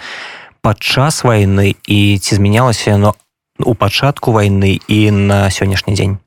падчас 0.62 1.24
вайны 1.24 1.76
і 1.88 2.00
ці 2.20 2.36
змянялася 2.36 2.92
яно 2.92 3.16
у 3.60 3.74
пачатку 3.76 4.32
войны 4.32 4.80
і 4.88 5.12
на 5.12 5.50
сённяшні 5.50 5.94
дзень. 5.94 6.18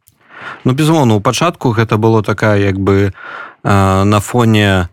Ну 0.64 0.72
безумоўно 0.72 1.14
у 1.16 1.20
пачатку 1.20 1.70
гэта 1.70 1.96
было 1.96 2.22
такая 2.22 2.58
як 2.58 2.78
бы 2.78 3.12
э, 3.64 4.04
на 4.04 4.20
фоне 4.20 4.88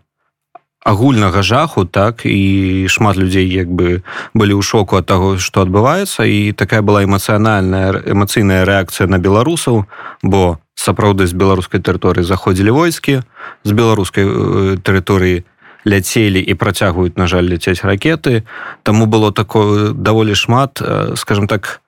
агульнага 0.84 1.42
жаху 1.42 1.84
так 1.84 2.22
і 2.24 2.86
шмат 2.88 3.16
людзей 3.16 3.48
як 3.48 3.68
бы 3.68 4.02
былі 4.34 4.54
ў 4.56 4.62
шоку 4.62 4.96
ад 4.96 5.06
таго 5.06 5.36
што 5.38 5.66
адбываецца 5.66 6.24
і 6.24 6.52
такая 6.52 6.82
была 6.82 7.04
эмацыянальная 7.04 7.92
эмацыйная 8.06 8.64
рэакцыя 8.64 9.08
на 9.10 9.18
беларусаў 9.18 9.84
бо 10.22 10.58
сапраўды 10.78 11.26
з 11.26 11.34
беларускай 11.34 11.82
тэрыторыі 11.82 12.24
заходзілі 12.24 12.70
войскі 12.70 13.20
з 13.64 13.70
беларускай 13.72 14.24
э, 14.24 14.76
тэрыторыі 14.80 15.44
ляцелі 15.86 16.40
і 16.40 16.54
працягваюць 16.54 17.16
на 17.16 17.26
жаль 17.26 17.48
ляцець 17.48 17.84
ракеты. 17.84 18.44
Таму 18.82 19.06
было 19.06 19.32
такое 19.32 19.92
даволі 19.92 20.34
шмат 20.34 20.80
э, 20.80 21.14
скажем 21.16 21.48
так 21.48 21.80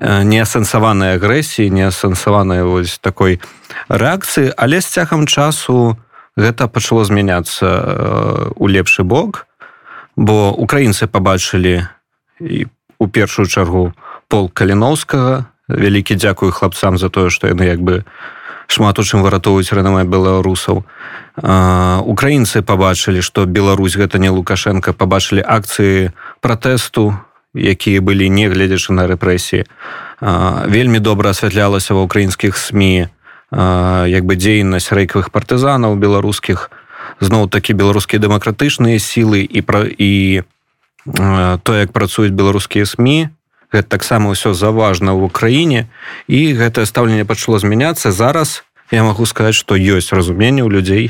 неасэнсаванай 0.00 1.16
агрэсіі 1.16 1.70
неасэнсаванай 1.70 2.66
вось 2.66 2.98
такой 2.98 3.38
рэакцыі. 3.88 4.50
Але 4.56 4.80
з 4.82 4.86
цягам 4.90 5.26
часу 5.26 5.96
гэта 6.36 6.66
пачало 6.66 7.04
змяняцца 7.04 8.50
у 8.58 8.66
лепшы 8.66 9.06
бок 9.06 9.46
бо 10.16 10.50
украінцы 10.50 11.06
пабачылі 11.06 11.86
і 12.40 12.66
у 12.98 13.06
першую 13.06 13.46
чаргу 13.46 13.94
пол 14.28 14.50
каліноўскага 14.50 15.46
вялікі 15.68 16.18
дзякую 16.18 16.50
хлапцам 16.50 16.98
за 16.98 17.08
тое 17.08 17.30
што 17.30 17.48
яны 17.50 17.66
як 17.66 17.82
бы 17.82 18.02
шмат 18.66 18.98
у 18.98 19.04
чым 19.04 19.22
выратоўваюць 19.22 19.72
ранамай 19.76 20.04
беларусаў. 20.08 20.84
Украінцы 21.36 22.62
пабачылі 22.62 23.22
што 23.22 23.46
Беларусь 23.46 23.96
гэта 23.96 24.18
не 24.18 24.30
лукашенко 24.30 24.92
пабачылі 24.92 25.42
акцыі 25.42 26.10
пратэсту 26.40 27.14
якія 27.54 28.02
былі 28.02 28.28
негледзячы 28.28 28.92
на 28.92 29.06
рэпрэсіі. 29.06 29.64
Вельмі 30.66 30.98
добра 30.98 31.30
асвятлялася 31.30 31.94
ва 31.94 32.04
ўкраінскіх 32.04 32.58
сМ 32.58 33.10
як 34.10 34.22
бы 34.26 34.34
дзейнасць 34.34 34.90
рэйкавых 34.90 35.30
партызанаў 35.30 35.94
беларускіх 35.94 36.70
зноў 37.22 37.46
такі 37.46 37.78
беларускія 37.78 38.18
дэмакратычныя 38.18 38.98
сілы 38.98 39.46
і 39.46 39.60
пра 39.62 39.86
і 39.86 40.42
то 41.06 41.70
як 41.76 41.92
працуюць 41.92 42.34
беларускія 42.34 42.86
сМ 42.88 43.30
гэта 43.74 43.86
таксама 43.90 44.30
ўсё 44.34 44.54
заважна 44.54 45.14
ў 45.14 45.30
краіне 45.30 45.86
і 46.26 46.54
гэтае 46.54 46.86
стаўленне 46.86 47.26
пачало 47.26 47.58
змяняцца. 47.58 48.10
Зараз 48.10 48.62
я 48.90 49.02
магу 49.02 49.26
сказаць 49.26 49.58
што 49.58 49.74
ёсць 49.74 50.14
разуменне 50.14 50.62
ў 50.62 50.70
людзей 50.70 51.04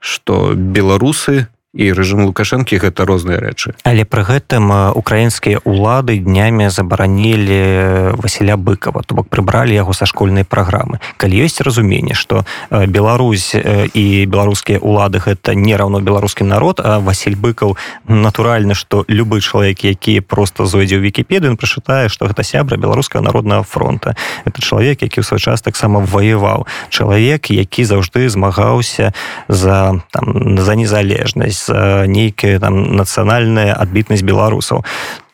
што 0.00 0.52
беларусы 0.56 1.48
і 1.76 1.92
рэжым 1.92 2.24
лукашэнкі 2.24 2.80
гэта 2.80 3.04
розныя 3.04 3.36
рэчы. 3.36 3.76
Але 3.84 4.08
пры 4.08 4.24
гэтым 4.24 4.96
украінскія 4.96 5.60
улады 5.68 6.16
днямі 6.16 6.72
забаранілі 6.72 8.16
Васіля 8.16 8.56
быкова. 8.56 9.04
То 9.04 9.14
бок 9.14 9.28
прыбралі 9.28 9.76
яго 9.76 9.92
са 9.92 10.08
школьнай 10.08 10.48
праграмы. 10.48 11.04
Калі 11.20 11.44
ёсць 11.44 11.60
разуменне 11.60 12.16
што 12.16 12.48
Беларусь 12.70 13.52
і 13.52 14.06
беларускія 14.24 14.80
улады 14.80 15.20
гэта 15.20 15.52
не 15.52 15.76
раўно 15.76 16.00
беларускі 16.00 16.48
народ 16.48 16.80
а 16.80 16.98
Васіль 16.98 17.36
быкаў 17.36 17.76
натуральна 18.08 18.72
што 18.72 19.04
любы 19.08 19.44
чалавек 19.44 19.84
які 19.84 20.20
просто 20.24 20.64
зойдзе 20.64 20.96
ў 20.96 21.12
вкіпедыю 21.12 21.60
прачытае 21.60 22.08
што 22.08 22.24
гэта 22.24 22.40
сябра 22.40 22.80
беларускага 22.80 23.20
народнага 23.20 23.62
фронта. 23.62 24.16
Это 24.48 24.64
чалавек 24.64 25.04
які 25.04 25.20
ў 25.20 25.24
свой 25.28 25.40
час 25.40 25.60
таксама 25.60 26.00
ваяваў. 26.00 26.64
Чалавек 26.88 27.52
які 27.52 27.84
заўжды 27.84 28.28
змагаўся 28.32 29.12
за 29.48 30.00
там 30.10 30.56
за 30.56 30.74
незалежнасць 30.74 31.65
нейкая 32.06 32.58
там 32.58 32.96
нацыянальная 32.96 33.74
адбітнасць 33.74 34.26
беларусаў 34.26 34.84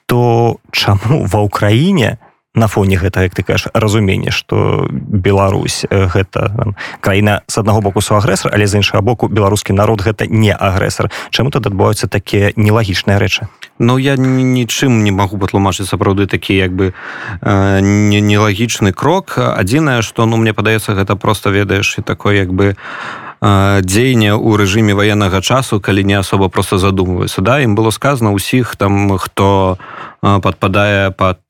то 0.07 0.59
чаму 0.73 1.25
ва 1.25 1.41
ўкраіне 1.47 2.19
на 2.55 2.69
фоне 2.69 2.97
гэта 3.01 3.23
як 3.23 3.35
ты 3.35 3.43
кажаш 3.43 3.73
разуменне 3.73 4.31
что 4.31 4.87
Беларусь 4.93 5.85
гэта 5.89 6.53
там, 6.53 6.77
краіна 7.01 7.41
з 7.49 7.59
аднаго 7.59 7.81
боку 7.81 8.01
су 8.01 8.15
агрэсар 8.15 8.53
але 8.53 8.67
з 8.67 8.77
іншага 8.77 9.01
боку 9.01 9.29
беларускі 9.29 9.73
народ 9.73 10.05
гэта 10.05 10.27
не 10.29 10.53
агрэсар. 10.53 11.09
Чаму 11.31 11.51
тут 11.51 11.67
адбываюцца 11.67 12.09
такія 12.09 12.53
нелагічныя 12.57 13.17
рэчы? 13.17 13.49
Ну 13.79 13.97
я 13.97 14.17
нічым 14.17 15.01
не 15.05 15.11
магу 15.11 15.39
патлумачыць 15.39 15.89
сапраўды 15.89 16.27
такі 16.27 16.53
як 16.57 16.77
бы 16.77 16.93
э, 16.93 17.81
нелагічны 17.81 18.93
крок. 18.93 19.39
Адзінае 19.39 20.03
што 20.03 20.27
ну 20.27 20.37
мне 20.37 20.53
падаецца 20.53 20.93
гэта 20.93 21.17
просто 21.17 21.51
ведаеш 21.51 21.99
і 21.99 22.03
такой 22.03 22.37
як 22.37 22.53
бы 22.53 22.77
дзеяння 23.43 24.39
ў 24.39 24.51
рэжыме 24.55 24.95
ваеннага 24.95 25.43
часу 25.43 25.83
калі 25.83 26.07
не 26.07 26.15
асоба 26.15 26.47
просто 26.47 26.79
задумваецца 26.79 27.43
да 27.43 27.59
ім 27.59 27.75
было 27.75 27.91
сказано 27.91 28.31
ўсіх 28.39 28.79
там 28.79 29.19
хто 29.19 29.79
падпадае 30.23 31.11
под 31.11 31.43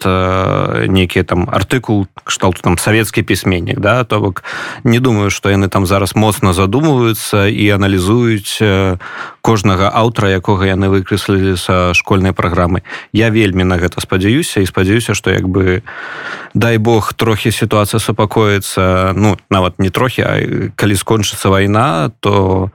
нейкі 0.88 1.22
там 1.28 1.44
артыкул 1.52 2.08
кшталту 2.24 2.64
там 2.64 2.78
савецкі 2.80 3.22
пісьменнік 3.22 3.80
да 3.80 4.04
то 4.04 4.20
бок 4.20 4.42
не 4.84 4.98
думаю 4.98 5.28
што 5.28 5.52
яны 5.52 5.68
там 5.68 5.84
зараз 5.84 6.16
моцна 6.16 6.56
задумваюцца 6.56 7.52
і 7.52 7.68
аналізуюць 7.68 8.96
кожнага 9.44 9.92
аўтара 9.92 10.32
якога 10.32 10.64
яны 10.64 10.88
выкрэслілі 10.88 11.56
са 11.60 11.92
школьнай 11.92 12.32
праграмы. 12.32 12.80
Я 13.12 13.28
вельмі 13.28 13.64
на 13.64 13.76
гэта 13.76 14.00
спадзяюся 14.00 14.64
і 14.64 14.66
спадзяюся 14.66 15.12
што 15.12 15.36
як 15.36 15.44
бы 15.48 15.82
дай 16.54 16.78
бог 16.78 17.12
трохі 17.12 17.52
сітуацыя 17.52 18.00
супакоіцца 18.00 19.12
ну 19.12 19.36
нават 19.50 19.78
не 19.84 19.90
трохі 19.90 20.22
а 20.24 20.32
калі 20.76 20.96
скончыцца 20.96 21.52
вайна 21.52 22.08
то 22.20 22.70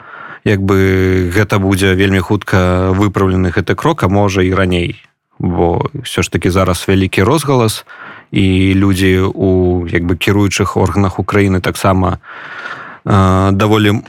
як 0.46 0.62
бы 0.62 1.32
гэта 1.34 1.58
будзе 1.58 1.98
вельмі 1.98 2.22
хутка 2.22 2.94
выпраўлены 2.94 3.50
гэты 3.50 3.74
крок 3.74 4.04
а 4.04 4.08
можа 4.08 4.46
і 4.46 4.54
раней 4.54 5.02
бо 5.40 5.90
все 5.94 6.24
ж 6.24 6.32
таки 6.32 6.52
зараз 6.52 6.86
вялікі 6.88 7.24
розгалас 7.24 7.86
і 8.32 8.74
людзі 8.74 9.20
у 9.20 9.88
як 9.88 10.04
бы 10.04 10.18
кіруючых 10.18 10.78
органах 10.78 11.20
Украіны 11.20 11.62
таксама 11.62 12.20
э, 13.06 13.52
даволі 13.52 14.02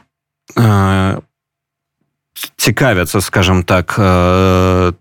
э, 0.56 1.20
цікавяцца 2.56 3.20
скажем 3.20 3.62
так 3.62 3.94
э, 3.98 4.92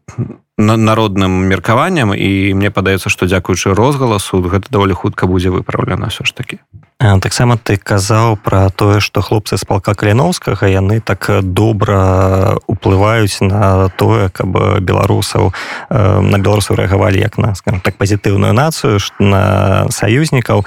народным 0.57 1.31
меркаваннем 1.47 2.13
і 2.13 2.53
мне 2.53 2.69
падаецца 2.71 3.09
што 3.09 3.25
дзякуючы 3.25 3.73
розгаласу 3.73 4.41
гэта 4.41 4.67
даволі 4.69 4.93
хутка 4.93 5.27
будзе 5.27 5.49
выпраўлена 5.49 6.09
все 6.09 6.25
ж 6.25 6.35
таки 6.35 6.59
таксама 6.97 7.57
ты 7.61 7.77
казаў 7.77 8.41
пра 8.41 8.69
тое 8.73 8.97
што 8.99 9.21
хлопцы 9.21 9.57
з 9.57 9.65
палка 9.69 9.93
кляновскага 9.93 10.65
яны 10.65 10.97
так 10.99 11.29
добра 11.45 12.57
уплываюць 12.65 13.37
на 13.41 13.89
тое 13.93 14.29
каб 14.33 14.81
беларусаў 14.81 15.53
на 15.93 16.37
беларусаў 16.41 16.81
рэагавалі 16.81 17.21
як 17.21 17.37
на 17.37 17.53
скажем 17.53 17.85
так 17.85 18.01
пазітыўную 18.01 18.53
нацыю 18.57 18.97
на 19.19 19.85
саюзнікаў 19.93 20.65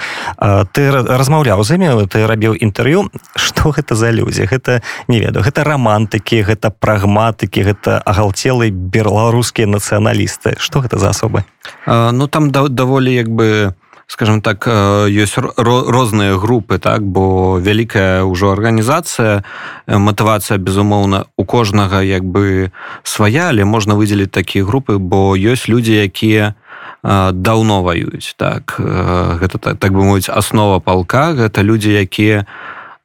ты 0.71 0.81
размаўляў 0.95 1.67
з 1.67 1.75
імі 1.75 2.07
ты 2.07 2.23
рабіў 2.23 2.55
інтэрв'ю 2.55 3.11
што 3.35 3.71
гэта 3.77 3.99
за 3.99 4.15
людзі 4.15 4.47
гэта 4.47 4.87
не 5.11 5.19
ведаю 5.19 5.43
гэта 5.43 5.67
рамантыкі 5.67 6.47
гэта 6.47 6.71
прагматыкі 6.71 7.67
гэта 7.67 7.99
агалцелы 8.07 8.71
беларускія 8.71 9.67
нацыяналісты 9.67 10.55
што 10.63 10.79
гэта 10.79 11.03
за 11.03 11.11
асобы 11.11 11.43
ну 11.87 12.31
там 12.31 12.55
да, 12.55 12.69
даволі 12.71 13.11
як 13.11 13.27
бы 13.27 13.75
скажем 14.11 14.43
так 14.43 14.67
ёсць 14.67 15.39
розныя 15.39 16.35
групы 16.35 16.83
так? 16.83 17.07
Бо 17.07 17.63
вялікая 17.63 18.27
ўжо 18.27 18.51
арганізацыя 18.51 19.47
матывацыя 19.87 20.59
безумоўна 20.59 21.31
у 21.39 21.45
кожнага 21.47 22.03
як 22.03 22.27
бы 22.27 22.75
свая 23.07 23.55
але 23.55 23.63
можна 23.63 23.95
выдзеліць 23.95 24.35
такія 24.35 24.67
групы 24.67 24.99
бо 24.99 25.39
ёсць 25.39 25.71
людзі 25.71 25.95
якія 25.95 26.59
даўно 27.07 27.87
ваююць 27.87 28.35
так? 28.35 28.75
Гэта 28.83 29.63
так, 29.63 29.79
так 29.79 29.95
бы 29.95 30.03
мовіць 30.03 30.29
аснова 30.29 30.83
палка. 30.83 31.31
Гэта 31.31 31.63
людзі 31.63 31.95
якія 31.95 32.51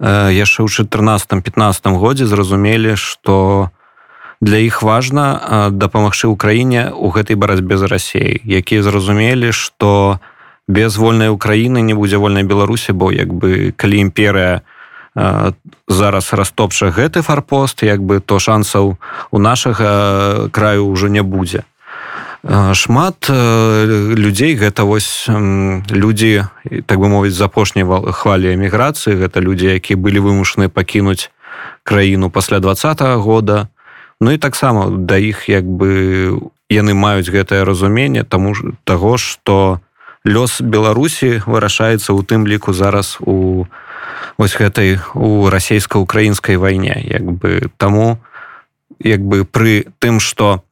яшчэ 0.01 0.65
ў 0.65 0.69
14 0.73 1.29
15 1.29 1.85
годзе 2.01 2.25
зразумелі 2.25 2.97
што 2.97 3.69
для 4.41 4.57
іх 4.57 4.81
важна 4.81 5.69
дапамагчы 5.69 6.25
ў 6.25 6.35
краіне 6.35 6.89
у 6.97 7.13
гэтай 7.13 7.37
барацьбе 7.37 7.77
з 7.77 7.85
рассеяй 7.85 8.41
якія 8.41 8.81
зразумелі 8.81 9.53
што 9.53 10.17
у 10.17 10.33
без 10.67 10.97
вольнай 10.97 11.29
Украіны 11.29 11.81
не 11.81 11.93
будзе 11.93 12.17
вольнай 12.17 12.43
Беларусі, 12.43 12.91
бо 12.91 13.11
як 13.11 13.33
бы 13.33 13.73
калі 13.77 14.09
імперыя 14.09 14.61
зараз 15.87 16.33
растопча 16.33 16.91
гэты 16.91 17.21
фарпост, 17.21 17.83
як 17.83 18.03
бы 18.03 18.19
то 18.19 18.39
шансаў 18.39 18.97
у 19.31 19.37
нашага 19.39 20.49
краю 20.51 20.91
ўжо 20.91 21.07
не 21.07 21.23
будзе. 21.23 21.63
Шмат 22.45 23.29
людзей 23.29 24.53
гэта 24.53 24.83
вось 24.83 25.25
людзі 25.89 26.45
так 26.85 26.99
бы 26.99 27.07
мовіць 27.09 27.33
з 27.33 27.41
апошняй 27.41 27.87
хвалі 27.87 28.53
эміграцыі, 28.53 29.15
гэта 29.15 29.39
людзі, 29.41 29.79
якія 29.79 29.97
былі 29.97 30.19
вымушаны 30.19 30.67
пакінуць 30.67 31.31
краіну 31.83 32.29
пасля 32.29 32.59
два 32.59 32.73
-го 32.73 33.17
года. 33.17 33.67
Ну 34.21 34.31
і 34.31 34.37
таксама 34.37 34.89
да 34.89 35.17
іх 35.17 35.49
як 35.49 35.65
бы 35.65 36.51
яны 36.69 36.93
маюць 36.93 37.29
гэтае 37.29 37.63
разуменне 37.63 38.23
таму 38.23 38.53
таго, 38.83 39.17
што 39.17 39.79
лёс 40.25 40.61
беларусі 40.61 41.45
вырашаецца 41.45 42.13
у 42.13 42.21
тым 42.25 42.49
ліку 42.49 42.73
зараз 42.73 43.17
у 43.21 43.65
вось 44.37 44.57
гэтай 44.57 44.99
у 45.13 45.47
расійска-украінскай 45.49 46.57
вайне. 46.57 46.97
Як 47.05 47.23
бы 47.23 47.69
таму 47.77 48.17
як 48.99 49.21
бы 49.21 49.45
пры 49.45 49.85
тым 49.99 50.19
что 50.19 50.63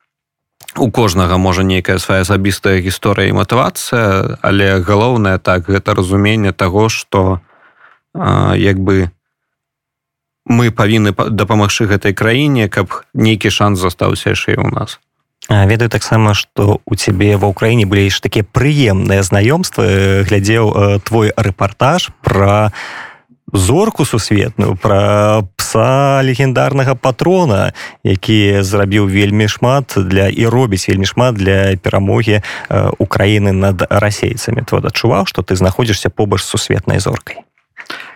у 0.77 0.91
кожнага 0.91 1.37
можа 1.37 1.63
нейкая 1.63 1.97
свая 1.97 2.21
асабістая 2.21 2.81
гісторыя 2.81 3.29
і 3.29 3.37
матывацыя 3.37 4.37
але 4.41 4.81
галоўнае 4.81 5.37
так 5.37 5.69
гэта 5.69 5.93
разуменне 5.93 6.51
таго 6.51 6.89
что 6.89 7.41
як 8.13 8.79
бы 8.79 9.11
мы 10.45 10.71
павінны 10.71 11.13
дапамагчы 11.13 11.85
гэтай 11.85 12.13
краіне 12.13 12.69
каб 12.69 13.05
нейкі 13.13 13.49
шанс 13.49 13.79
застаўся 13.79 14.33
яшчэ 14.33 14.57
у 14.57 14.69
нас 14.69 14.99
ведаю 15.49 15.89
таксама 15.89 16.33
что 16.33 16.79
у 16.85 16.95
цябе 16.95 17.37
ва 17.37 17.51
ўкраіне 17.51 17.85
былі 17.85 18.09
ж 18.09 18.21
такія 18.23 18.45
прыемныя 18.47 19.23
знаёмствы. 19.23 20.23
Глядзеў 20.23 20.99
твой 21.03 21.33
рэпартаж 21.35 22.11
про 22.23 22.71
зорку 23.53 24.05
сусветную 24.05 24.75
про 24.75 25.43
пса 25.55 26.21
легендарнага 26.23 26.95
патрона 26.95 27.73
які 28.03 28.63
зрабіў 28.63 29.05
вельмі 29.05 29.47
шмат 29.47 29.93
для 29.95 30.27
і 30.27 30.47
робіць 30.47 30.89
вельмі 30.89 31.05
шмат 31.05 31.35
для 31.35 31.77
перамогі 31.77 32.41
украіны 32.97 33.51
над 33.51 33.85
расейцамі. 33.89 34.65
Твой 34.65 34.81
адчуваў 34.81 35.25
что 35.27 35.43
ты 35.43 35.55
знаходзішся 35.55 36.09
побач 36.09 36.41
сусветнай 36.41 36.99
зоркай 36.99 37.45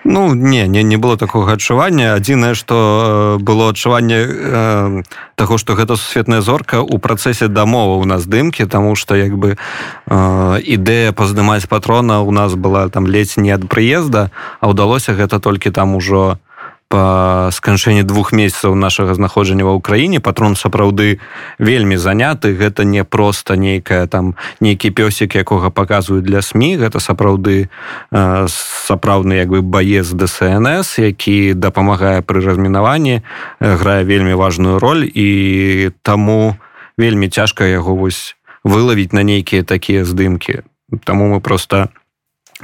Ну 0.04 0.34
не 0.34 0.68
не 0.68 0.84
не 0.84 0.98
было 0.98 1.18
такога 1.18 1.54
адчування. 1.54 2.16
Адзінае 2.16 2.56
што 2.56 3.38
было 3.42 3.70
адчуванне 3.70 4.20
э, 4.20 5.04
таго 5.36 5.58
што 5.58 5.74
гэта 5.74 5.96
сусветная 5.96 6.42
зорка 6.42 6.80
ў 6.82 6.98
працэсе 7.00 7.48
дамова 7.48 7.98
у 8.02 8.06
нас 8.06 8.24
здымкі 8.24 8.66
тому 8.66 8.96
что 8.96 9.16
як 9.16 9.38
бы 9.38 9.58
э, 9.58 10.60
ідэя 10.64 11.12
паздымаць 11.12 11.68
патрона 11.68 12.22
у 12.22 12.32
нас 12.32 12.56
была 12.56 12.90
там 12.90 13.08
ледзь 13.08 13.38
не 13.38 13.52
ад 13.52 13.68
прыезда 13.68 14.32
а 14.62 14.70
ўдалося 14.70 15.14
гэта 15.14 15.40
толькі 15.40 15.72
там 15.72 15.96
ужо 15.96 16.40
по 16.88 17.50
сканчэнні 17.52 18.04
двух 18.04 18.32
месяцаў 18.32 18.76
нашага 18.76 19.14
знаходжання 19.14 19.68
ва 19.68 19.76
ўкраіне. 19.76 20.24
Патрон 20.24 20.56
сапраўды 20.56 21.20
вельмі 21.60 22.00
заняты. 22.00 22.56
Гэта 22.56 22.88
не 22.88 23.04
просто 23.04 23.60
нейкая 23.60 24.08
там 24.08 24.36
нейкі 24.64 24.96
пёсік 24.96 25.36
якога 25.36 25.70
показваюць 25.70 26.24
для 26.24 26.42
сМ 26.42 26.80
гэта 26.80 27.04
сапраўды 27.04 27.68
э, 27.68 28.48
сапраўдны 28.48 29.36
як 29.36 29.52
бы 29.52 29.62
баец 29.62 30.08
дСнс 30.16 31.00
які 31.00 31.54
дапамагае 31.54 32.24
пры 32.24 32.40
размінаванні 32.40 33.22
грае 33.60 34.04
вельмі 34.08 34.34
важную 34.34 34.80
роль. 34.80 35.12
І 35.12 35.92
таму 36.02 36.56
вельмі 36.98 37.28
цяжка 37.28 37.68
яго 37.68 37.96
вось 37.96 38.36
вылавіць 38.64 39.12
на 39.12 39.24
нейкія 39.28 39.64
такія 39.64 40.06
здымкі. 40.06 40.64
Таму 41.04 41.28
мы 41.36 41.42
просто 41.44 41.92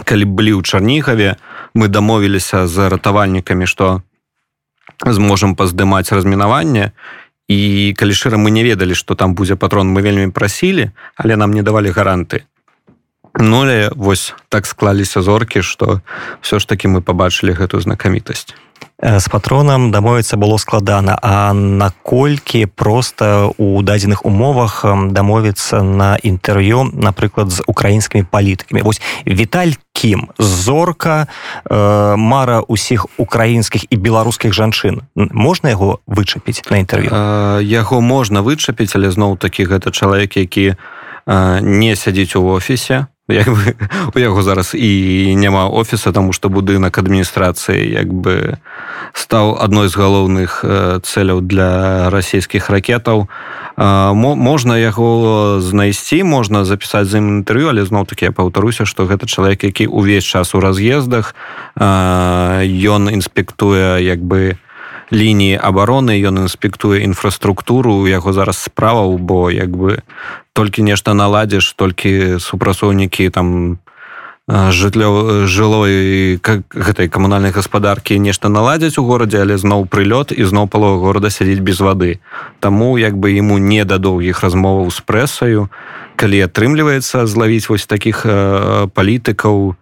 калі 0.07 0.25
былі 0.25 0.57
ў 0.57 0.63
чарнігаве 0.63 1.35
мы 1.75 1.91
дамовіліся 1.91 2.67
з 2.71 2.89
ратавальнікамі 2.89 3.67
што 3.67 4.01
зможам 5.05 5.55
паздымаць 5.55 6.11
размінаванне. 6.11 6.91
І 7.47 7.93
калі 7.97 8.13
шчыра 8.15 8.39
мы 8.39 8.51
не 8.55 8.63
ведалі 8.63 8.95
што 8.95 9.15
там 9.15 9.35
будзе 9.35 9.55
патрон 9.55 9.91
мы 9.91 10.01
вельмі 10.01 10.31
прасілі 10.31 10.91
але 11.15 11.35
нам 11.35 11.51
не 11.51 11.61
давалі 11.61 11.91
гаранты. 11.91 12.47
Ну 13.35 13.65
вось 13.95 14.33
так 14.49 14.65
склаліся 14.65 15.21
зоркі 15.21 15.61
што 15.61 16.01
все 16.41 16.59
ж 16.59 16.67
таки 16.67 16.87
мы 16.87 17.01
побачылі 17.01 17.51
гэтую 17.51 17.81
знакамітасць 17.81 18.55
з 19.03 19.27
патронам 19.27 19.91
дамовіцца 19.91 20.37
было 20.37 20.57
складана 20.57 21.19
а 21.21 21.53
наколькі 21.53 22.65
просто 22.65 23.51
у 23.57 23.81
дадзеных 23.83 24.25
умовах 24.25 24.85
дамовіцца 25.11 25.83
на 25.83 26.15
інтэрв'ю 26.15 26.87
напрыклад 26.93 27.51
з 27.51 27.63
украінскімі 27.67 28.23
палітыкамі 28.31 28.81
вось 28.81 29.01
Віталь 29.27 29.75
кім 29.93 30.29
зорка 30.39 31.27
э, 31.65 32.15
мара 32.15 32.59
усіх 32.61 33.07
украінскіх 33.17 33.91
і 33.91 33.95
беларускіх 33.97 34.53
жанчын 34.53 35.03
можна 35.15 35.69
яго 35.69 35.99
вычапіць 36.07 36.63
на 36.71 36.79
інтэрв'ю 36.79 37.11
яго 37.59 38.01
можна 38.01 38.39
вычапіць 38.39 38.95
але 38.95 39.11
зноў 39.11 39.37
такі 39.37 39.67
гэта 39.67 39.91
чалавек 39.91 40.37
які 40.37 40.75
не 41.61 41.95
сядзіць 41.95 42.35
у 42.35 42.47
офісе 42.47 43.07
як 43.29 43.47
бы 43.47 43.75
у 44.15 44.19
яго 44.19 44.43
зараз 44.43 44.75
і 44.75 45.35
няма 45.35 45.67
офіса 45.67 46.11
тому 46.11 46.33
что 46.33 46.49
будынак 46.49 46.99
адміністрацыі 46.99 47.79
як 47.79 48.11
бы 48.11 48.57
стаў 49.13 49.55
адной 49.63 49.87
з 49.87 49.95
галоўных 49.95 50.65
цэляў 51.07 51.39
для 51.39 52.09
расійскіх 52.09 52.69
ракетаў 52.69 53.31
можна 53.77 54.75
яго 54.77 55.61
знайсці 55.63 56.23
можна 56.23 56.65
запісаць 56.65 57.07
за 57.07 57.23
ім 57.23 57.39
інтэрв'ю 57.39 57.71
але 57.71 57.87
зноў 57.87 58.05
таки 58.05 58.25
я 58.25 58.35
паўтаруся 58.35 58.83
что 58.85 59.07
гэта 59.07 59.23
чалавек 59.23 59.63
які 59.63 59.87
увесь 59.87 60.27
час 60.27 60.51
у 60.55 60.59
раз'ездах 60.59 61.35
ён 61.79 63.07
інспектуе 63.07 64.03
як 64.03 64.19
бы 64.19 64.59
лініі 65.11 65.63
абароны 65.63 66.19
ён 66.27 66.43
інспектуе 66.43 67.07
інфраструктуру 67.07 68.03
яго 68.07 68.33
зараз 68.33 68.57
справаў 68.57 69.15
бо 69.17 69.51
як 69.51 69.71
бы 69.71 70.03
толькі 70.53 70.83
нешта 70.83 71.13
наладзіш 71.13 71.73
толькі 71.73 72.39
супрацоўнікі 72.39 73.29
там 73.29 73.77
жытлё 74.47 75.47
жылой 75.47 76.37
как 76.43 76.67
гэтай 76.75 77.07
камунальнай 77.07 77.55
гаспадаркі 77.55 78.19
нешта 78.19 78.49
наладзяць 78.49 78.99
у 78.99 79.05
горадзе 79.07 79.39
але 79.39 79.57
зноў 79.57 79.87
прылёт 79.87 80.35
і 80.35 80.43
зноў 80.43 80.67
палова 80.67 80.99
горада 80.99 81.29
сядзіць 81.29 81.63
без 81.63 81.79
вады 81.79 82.19
Таму 82.59 82.97
як 82.97 83.15
бы 83.17 83.31
ему 83.31 83.57
не 83.57 83.85
да 83.85 83.97
доўгіх 83.97 84.43
размоваў 84.43 84.91
з 84.91 84.99
прэсаю 84.99 85.71
калі 86.15 86.43
атрымліваецца 86.43 87.25
злавіць 87.25 87.69
вось 87.71 87.87
таких 87.87 88.27
палітыкаў 88.93 89.75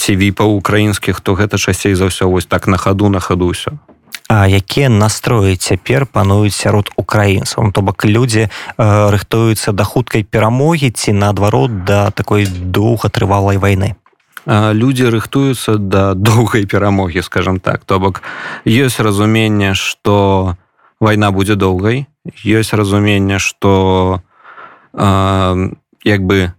ці 0.00 0.12
віпаў 0.16 0.56
украінскіх 0.56 1.20
то 1.20 1.34
гэта 1.36 1.58
часцей 1.60 1.94
за 1.94 2.08
ўсё 2.08 2.32
вось 2.32 2.48
так 2.48 2.66
на 2.66 2.80
хаду 2.80 3.12
на 3.12 3.20
хаду 3.20 3.52
ўсё 3.52 3.76
якія 4.30 4.88
настроі 4.88 5.56
цяпер 5.56 6.06
пануюць 6.06 6.54
сярод 6.54 6.90
украінцаў. 6.96 7.70
То 7.72 7.82
бок 7.82 8.04
людзі 8.04 8.48
э, 8.48 9.10
рыхтуюцца 9.10 9.72
да 9.72 9.84
хуткай 9.84 10.24
перамогі 10.24 10.90
ці 10.90 11.12
наадварот 11.12 11.84
да 11.84 12.10
такой 12.10 12.46
доўгатрывалай 12.46 13.58
вайны. 13.58 13.94
Людзі 14.46 15.10
рыхтуюцца 15.10 15.78
да 15.78 16.14
доўгай 16.14 16.66
перамогі 16.66 17.22
скажем 17.22 17.60
так. 17.60 17.84
То 17.84 17.98
бок 17.98 18.22
ёсць 18.66 18.98
разуменне 18.98 19.74
что 19.74 20.56
вайна 21.00 21.30
будзе 21.30 21.54
доўгай. 21.54 22.06
Ёсць 22.42 22.74
разуменне 22.74 23.38
что 23.38 24.22
э, 24.92 25.70
як 26.02 26.20
бы 26.26 26.52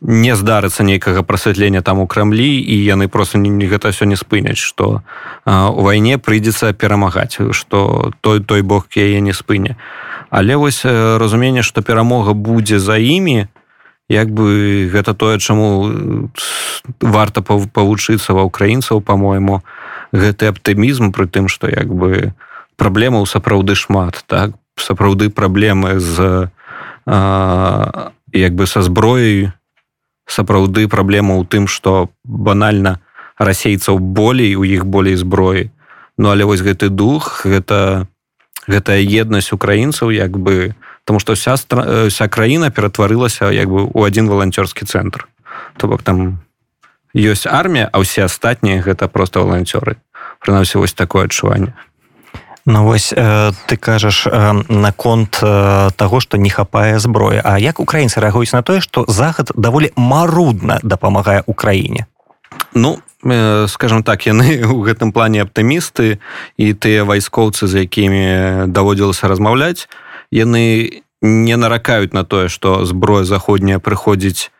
не 0.00 0.36
здарыцца 0.36 0.84
нейкага 0.84 1.22
прасвятлення 1.22 1.82
там 1.82 1.98
у 1.98 2.06
крамлі 2.06 2.60
і 2.60 2.76
яны 2.84 3.08
просто 3.08 3.38
не, 3.38 3.66
гэта 3.66 3.90
все 3.90 4.04
не 4.04 4.16
спыняць 4.16 4.60
что 4.60 5.02
у 5.46 5.80
вайне 5.82 6.18
прыйдзецца 6.18 6.72
перамагаць 6.74 7.40
что 7.52 8.12
той 8.20 8.40
той 8.40 8.62
бог 8.62 8.88
яе 8.96 9.20
не 9.20 9.32
спыне. 9.32 9.76
Але 10.30 10.56
вось 10.56 10.84
разуменне 10.84 11.62
что 11.62 11.82
перамога 11.82 12.34
будзе 12.34 12.78
за 12.78 12.98
імі 12.98 13.48
як 14.08 14.30
бы 14.30 14.88
гэта 14.92 15.14
тое 15.14 15.38
чаму 15.38 16.28
варта 17.00 17.40
павучыцца 17.42 18.36
ва 18.36 18.44
украінцаў 18.44 19.00
по-мойму 19.00 19.64
гэты 20.12 20.52
аптымізм 20.52 21.10
пры 21.10 21.26
тым 21.26 21.48
что 21.48 21.72
як 21.72 21.88
бы 21.88 22.34
праблемаў 22.76 23.26
сапраўды 23.26 23.74
шмат 23.74 24.24
так? 24.26 24.52
Сапраўды 24.76 25.30
праблемы 25.30 25.98
з 25.98 26.50
а, 27.06 28.12
як 28.32 28.52
бы 28.52 28.66
са 28.66 28.82
зброяй 28.82 29.56
сапраўды 30.26 30.88
праблема 30.90 31.38
ў 31.38 31.46
тым 31.46 31.64
што 31.70 32.10
банальна 32.24 32.98
расейцаў 33.38 33.98
болей 33.98 34.56
у 34.56 34.64
іх 34.64 34.84
болей 34.84 35.16
зброі. 35.16 35.70
Ну 36.18 36.30
але 36.30 36.44
вось 36.44 36.64
гэты 36.66 36.90
дух 36.90 37.46
гэта 37.46 38.08
гэтая 38.66 39.00
еднасць 39.00 39.54
украінцаў 39.54 40.10
як 40.10 40.38
бы 40.38 40.74
тому 41.04 41.20
что 41.20 41.38
вся 41.38 41.54
вся 41.54 42.26
краіна 42.28 42.70
ператварылася 42.70 43.52
як 43.54 43.70
бы 43.70 43.86
у 43.86 44.02
один 44.02 44.28
валанцёрскі 44.28 44.84
цэнтр. 44.84 45.28
То 45.76 45.86
бок 45.88 46.02
там 46.02 46.42
ёсць 47.14 47.46
армія 47.46 47.88
а 47.92 48.02
ўсе 48.02 48.26
астатнія 48.26 48.82
гэта 48.82 49.08
просто 49.08 49.46
валанцёры. 49.46 49.96
Прынамсі 50.42 50.82
вось 50.82 50.92
такое 50.92 51.30
адчуванне 51.30 51.72
Ну 52.66 52.84
вось 52.84 53.14
э, 53.16 53.52
ты 53.66 53.76
кажаш 53.76 54.26
э, 54.26 54.52
наконт 54.68 55.38
э, 55.40 55.90
таго 55.96 56.18
што 56.20 56.36
не 56.36 56.50
хапае 56.50 56.98
зброя 56.98 57.40
А 57.44 57.58
як 57.62 57.78
украінцы 57.78 58.18
рэагуюць 58.18 58.52
на 58.52 58.62
тое 58.62 58.80
што 58.80 59.04
захад 59.06 59.54
даволі 59.54 59.92
марудна 59.94 60.80
дапамагае 60.82 61.44
украіне? 61.46 62.06
Ну 62.74 62.98
э, 63.22 63.66
скажем 63.68 64.02
так 64.02 64.26
яны 64.26 64.66
у 64.74 64.82
гэтым 64.82 65.12
плане 65.12 65.46
аптымісты 65.46 66.18
і 66.58 66.74
тыя 66.74 67.06
вайскоўцы 67.06 67.70
за 67.70 67.86
якімі 67.86 68.66
даводзілася 68.66 69.30
размаўляць 69.30 69.86
яны 70.34 71.06
не 71.22 71.56
наракаюць 71.56 72.12
на 72.12 72.24
тое 72.24 72.48
што 72.48 72.84
зброя 72.84 73.22
заходняя 73.22 73.78
прыходзіць 73.78 74.50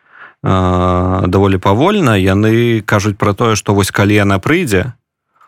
э, 0.47 1.27
даволі 1.27 1.57
павольна. 1.59 2.15
Яны 2.15 2.79
кажуць 2.87 3.19
пра 3.19 3.33
тое 3.33 3.59
што 3.59 3.75
вось 3.75 3.91
калі 3.91 4.15
яна 4.15 4.39
прыйдзе 4.39 4.95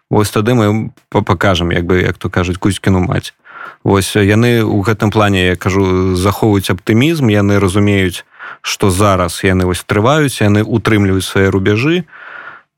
Вось 0.09 0.31
тады 0.31 0.53
мы 0.53 0.91
пакажам 1.09 1.71
як 1.71 1.85
бы 1.85 2.01
як 2.01 2.17
то 2.17 2.29
кажуць 2.29 2.57
кузькіну 2.57 2.99
маць. 2.99 3.33
Вось 3.83 4.15
яны 4.15 4.65
ў 4.65 4.81
гэтым 4.83 5.11
плане 5.11 5.53
я 5.53 5.55
кажу 5.55 6.15
захоўваюць 6.15 6.73
аптымізм 6.73 7.29
яны 7.29 7.59
разумеюць 7.59 8.25
што 8.61 8.89
зараз 8.89 9.43
яны 9.43 9.65
вось 9.65 9.83
трываюць 9.85 10.41
яны 10.41 10.63
утрымліваюць 10.63 11.25
свае 11.25 11.49
рубяжы 11.49 12.03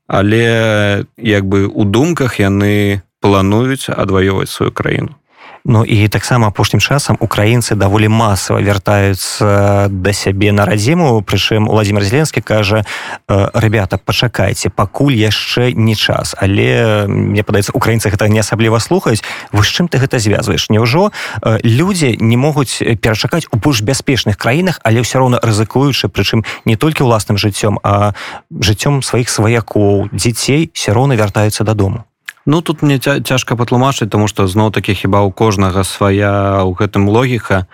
але 0.06 1.06
як 1.16 1.44
бы 1.48 1.66
у 1.66 1.84
думках 1.84 2.38
яны 2.38 3.02
плануюць 3.20 3.88
адваёваць 3.88 4.52
сваю 4.52 4.70
краіну 4.70 5.16
Ну 5.64 5.84
і 5.84 6.08
таксама 6.08 6.48
апошнім 6.48 6.80
часам 6.80 7.16
украінцы 7.20 7.74
даволі 7.78 8.08
масава 8.08 8.58
вяртаюцца 8.58 9.86
да 9.90 10.12
сябе 10.12 10.50
на 10.52 10.66
радзіму. 10.66 11.22
Прычым 11.22 11.70
владимир 11.70 12.02
зеленскі 12.02 12.42
кажа 12.42 12.82
ребята 13.28 13.98
пачакайце 13.98 14.74
пакуль 14.74 15.14
яшчэ 15.14 15.70
не 15.72 15.94
час 15.94 16.34
але 16.34 17.06
мне 17.06 17.46
падаецца 17.46 17.70
украінцы 17.78 18.10
гэта 18.10 18.26
не 18.26 18.42
асабліва 18.42 18.82
слухаюць. 18.82 19.22
Вы 19.52 19.62
з 19.62 19.70
чым 19.70 19.86
ты 19.86 20.02
гэта 20.02 20.18
звязваеш? 20.18 20.66
Няўжо 20.66 21.14
людзі 21.62 22.18
не 22.18 22.36
могуць 22.36 22.82
перачакаць 22.98 23.46
у 23.54 23.56
больш 23.56 23.86
бяспечных 23.86 24.34
краінах 24.36 24.82
але 24.82 25.06
ўсё 25.06 25.22
роўна 25.22 25.38
рызыкуючы 25.38 26.10
прычым 26.10 26.42
не 26.66 26.74
толькі 26.74 27.06
ўласным 27.06 27.38
жыццём 27.38 27.78
а 27.86 28.18
жыццём 28.50 28.98
сваіх 29.02 29.30
сваякоў 29.30 30.10
дзяцей 30.10 30.74
все 30.74 30.90
роўна 30.90 31.14
вяртаюцца 31.14 31.62
дадому 31.62 32.02
Ну 32.44 32.60
тут 32.60 32.82
мне 32.82 32.98
цяжка 32.98 33.56
патлумачыць 33.56 34.10
тому 34.10 34.26
что 34.26 34.46
зноў 34.46 34.72
такі 34.74 34.94
хіба 34.94 35.22
у 35.22 35.30
кожнага 35.30 35.84
свая 35.84 36.64
у 36.66 36.74
гэтым 36.74 37.06
логіка. 37.08 37.66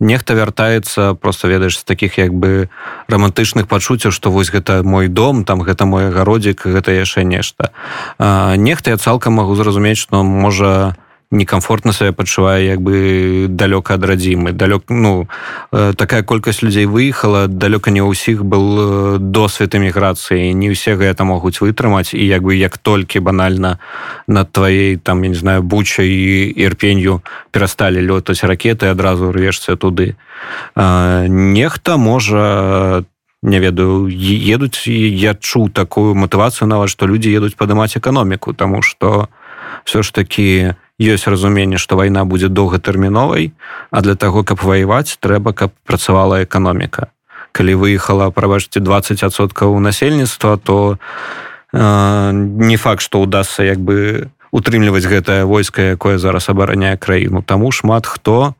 Нехта 0.00 0.34
вяртаецца 0.34 1.14
просто 1.14 1.48
ведаеш 1.48 1.78
з 1.78 1.84
таких 1.84 2.16
як 2.16 2.32
бы 2.32 2.70
романтычных 3.08 3.68
пачуццяў 3.68 4.12
что 4.12 4.30
вось 4.30 4.48
гэта 4.48 4.82
мой 4.82 5.08
дом 5.08 5.44
там 5.44 5.60
гэта 5.60 5.84
мой 5.84 6.08
агародзік 6.08 6.64
гэта 6.64 6.92
яшчэ 6.92 7.24
нешта. 7.24 7.70
Нехта 8.18 8.90
я 8.90 8.96
цалкам 8.96 9.34
магу 9.34 9.54
зразумець 9.56 10.00
что 10.00 10.22
можа 10.24 10.96
некомфортна 11.34 11.92
сабе 11.92 12.12
пачувае 12.12 12.66
як 12.66 12.80
бы 12.80 13.46
далёка 13.48 13.94
ад 13.94 14.04
радзімы 14.04 14.52
далёк 14.52 14.88
ну 14.88 15.28
э, 15.72 15.92
такая 15.96 16.22
колькасць 16.22 16.62
людзей 16.62 16.86
выехала 16.86 17.46
далёка 17.48 17.90
не 17.90 18.02
ўсіх 18.02 18.44
был 18.44 18.66
э, 18.78 19.18
досвед 19.18 19.74
эміграцыі 19.74 20.54
не 20.54 20.70
ўсе 20.70 20.94
гэта 20.94 21.24
могуць 21.24 21.60
вытрымаць 21.60 22.14
і 22.14 22.24
як 22.24 22.42
бы 22.42 22.54
як 22.54 22.78
толькі 22.78 23.20
банальна 23.20 23.78
над 24.26 24.52
тваей 24.52 24.96
там 24.96 25.22
я 25.22 25.28
не 25.28 25.34
знаю 25.34 25.62
буча 25.62 26.02
і 26.02 26.54
ірпенью 26.56 27.22
перасталі 27.50 28.00
лётаць 28.00 28.44
ракеты 28.44 28.86
адразу 28.86 29.32
рвешся 29.32 29.76
туды. 29.76 30.16
Нехта 30.76 31.96
можа 31.96 33.04
не 33.42 33.60
ведаю 33.60 34.08
едуць 34.08 34.88
і 34.88 34.96
я 35.20 35.34
чуў 35.34 35.68
такую 35.68 36.14
матывацыю 36.14 36.68
нават 36.68 36.88
што 36.88 37.06
людзі 37.06 37.28
едуць 37.28 37.56
падымаць 37.60 37.96
эканоміку 38.00 38.54
тому 38.54 38.80
что 38.82 39.28
все 39.84 40.02
ж 40.02 40.12
таки 40.12 40.74
ёсць 41.00 41.26
разуменне 41.26 41.78
што 41.78 41.96
вайна 41.96 42.24
будзе 42.24 42.48
доўгатэрміновай 42.48 43.52
а 43.90 44.00
для 44.00 44.14
таго 44.14 44.44
каб 44.44 44.62
ваяваць 44.62 45.18
трэба 45.20 45.52
каб 45.52 45.70
працавала 45.84 46.42
эканоміка. 46.42 47.10
Калі 47.52 47.74
выехала 47.74 48.30
прабачце 48.30 48.80
20соткаў 48.80 49.78
насельніцтва 49.78 50.56
то 50.58 50.98
э, 51.72 52.30
не 52.32 52.76
факт 52.76 53.02
што 53.02 53.20
удастся 53.20 53.62
як 53.62 53.78
бы 53.78 54.30
утрымліваць 54.54 55.06
гэтае 55.06 55.44
войска 55.44 55.98
якое 55.98 56.18
зараз 56.18 56.48
абараняе 56.48 56.96
краіну. 56.96 57.42
Таму 57.42 57.72
шмат 57.72 58.06
хто 58.06 58.54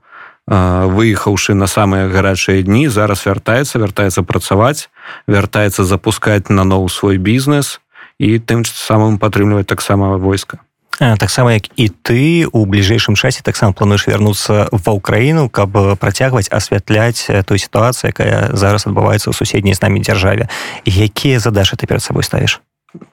э, 0.50 0.87
выехаўшы 0.90 1.54
на 1.54 1.66
самыя 1.66 2.10
гарачыя 2.10 2.62
дні 2.62 2.88
зараз 2.90 3.26
вяртаецца 3.26 3.78
вяртаецца 3.78 4.22
працаваць 4.26 4.90
вяртаецца 5.30 5.87
запускаць 5.87 6.50
на 6.50 6.66
ноў 6.66 6.90
свой 6.90 7.18
бізнес 7.18 7.78
і 8.18 8.38
тым 8.38 8.66
самым 8.66 9.18
падтрымліваць 9.22 9.70
таксама 9.70 10.18
войска 10.18 10.58
таксама 10.98 11.54
як 11.54 11.66
і 11.76 11.88
ты 11.88 12.46
у 12.46 12.64
бліжэйшым 12.66 13.18
часе 13.18 13.42
таксама 13.42 13.72
плануеш 13.72 14.07
вярнуцца 14.07 14.70
ва 14.70 14.92
ўкраіну 14.94 15.50
каб 15.50 15.98
працягваць 15.98 16.46
асвятляць 16.54 17.26
той 17.26 17.59
сітуацыі 17.59 18.14
якая 18.14 18.54
зараз 18.54 18.87
адбываецца 18.87 19.30
ў 19.30 19.35
суседняй 19.35 19.74
з 19.74 19.83
намі 19.83 19.98
дзяржаве 19.98 20.46
якія 20.87 21.42
задачы 21.42 21.74
ты 21.74 21.90
перад 21.90 22.02
сабой 22.02 22.22
ставіш 22.22 22.62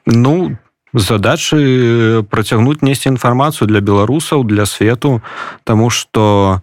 ну 0.06 0.58
задачы 0.94 2.22
працягнуць 2.30 2.86
несці 2.86 3.10
інфармацыю 3.18 3.66
для 3.66 3.82
беларусаў 3.82 4.46
для 4.46 4.70
свету 4.70 5.22
тому 5.64 5.90
что 5.90 6.62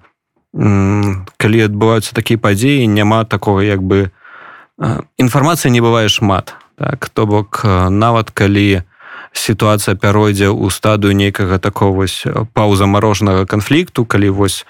калі 0.54 1.58
адбываюцца 1.66 2.14
такія 2.14 2.38
падзеі 2.38 2.86
няма 2.86 3.26
такого 3.26 3.58
як 3.58 3.82
бы 3.82 4.14
інфармацыя 5.18 5.74
не 5.74 5.82
бывае 5.82 6.06
шмат 6.06 6.54
так 6.78 7.10
то 7.10 7.26
бок 7.26 7.66
нават 7.90 8.30
калі 8.30 8.86
у 8.86 8.87
сітуацыя 9.32 9.96
пяройдзе 9.96 10.48
ў 10.48 10.70
стадыю 10.72 11.12
нейкага 11.12 11.58
такого 11.58 12.04
вось 12.04 12.24
паўзамарожнага 12.52 13.46
канфлікту 13.46 14.04
калі 14.04 14.30
вось 14.30 14.64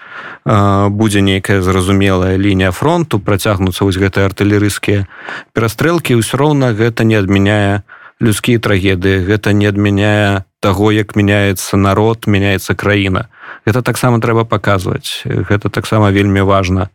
э, 0.45 0.89
будзе 0.89 1.21
нейкая 1.21 1.63
зразумелая 1.63 2.37
лінія 2.37 2.71
фронту 2.71 3.21
працягнуцца 3.21 3.85
вось 3.85 3.99
гэтыя 3.99 4.29
артылерыйскія 4.31 5.07
перастрэлкі 5.53 6.19
ўсё 6.19 6.37
роўна 6.39 6.75
гэта 6.75 7.05
не 7.05 7.19
адмяняе 7.19 7.83
людскія 8.21 8.59
трагедыі 8.59 9.25
гэта 9.25 9.53
не 9.53 9.67
адмяняе 9.67 10.45
таго 10.61 10.91
як 10.93 11.15
мяняецца 11.15 11.79
народ 11.79 12.27
мяняецца 12.27 12.75
краіна. 12.75 13.31
Гэта 13.67 13.83
таксама 13.83 14.19
трэба 14.19 14.45
паказваць. 14.45 15.23
Гэта 15.25 15.71
таксама 15.71 16.11
вельмі 16.11 16.43
важна 16.43 16.91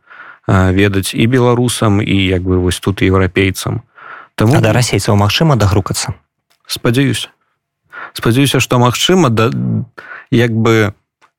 э, 0.47 0.71
ведаць 0.75 1.15
і 1.15 1.23
беларусам 1.27 2.03
і 2.03 2.17
як 2.27 2.43
бы 2.43 2.59
вось 2.59 2.79
тут 2.79 3.01
еўрапейцам. 3.01 3.81
Таму 4.35 4.59
да 4.59 4.73
расейцаў 4.73 5.15
магчыма 5.15 5.55
дагрукацца? 5.55 6.13
Спадзяюся 6.67 7.32
спадзяюся 8.13 8.59
што 8.59 8.79
магчыма 8.79 9.29
да 9.29 9.49
як 10.31 10.51
бы 10.51 10.93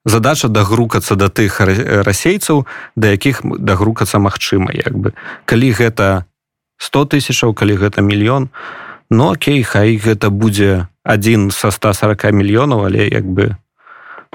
задача 0.05 0.49
дагрукацца 0.49 1.17
да 1.17 1.29
тых 1.29 1.61
расейцаў 1.61 2.67
да 2.97 3.15
якіх 3.15 3.43
дагрукацца 3.45 4.19
магчыма 4.19 4.71
як 4.75 4.95
бы. 4.95 5.13
Калі 5.45 5.73
гэта 5.73 6.25
100 6.79 7.17
тысячаў 7.17 7.55
калі 7.55 7.77
гэта 7.81 8.03
мільён 8.03 8.51
ну 9.11 9.33
окей 9.33 9.63
хай 9.63 9.97
гэта 9.97 10.31
будзе 10.31 10.89
адзін 11.05 11.51
са 11.51 11.71
140 11.71 12.33
мільёнаў 12.33 12.87
але 12.87 13.09
як 13.09 13.25
бы 13.25 13.57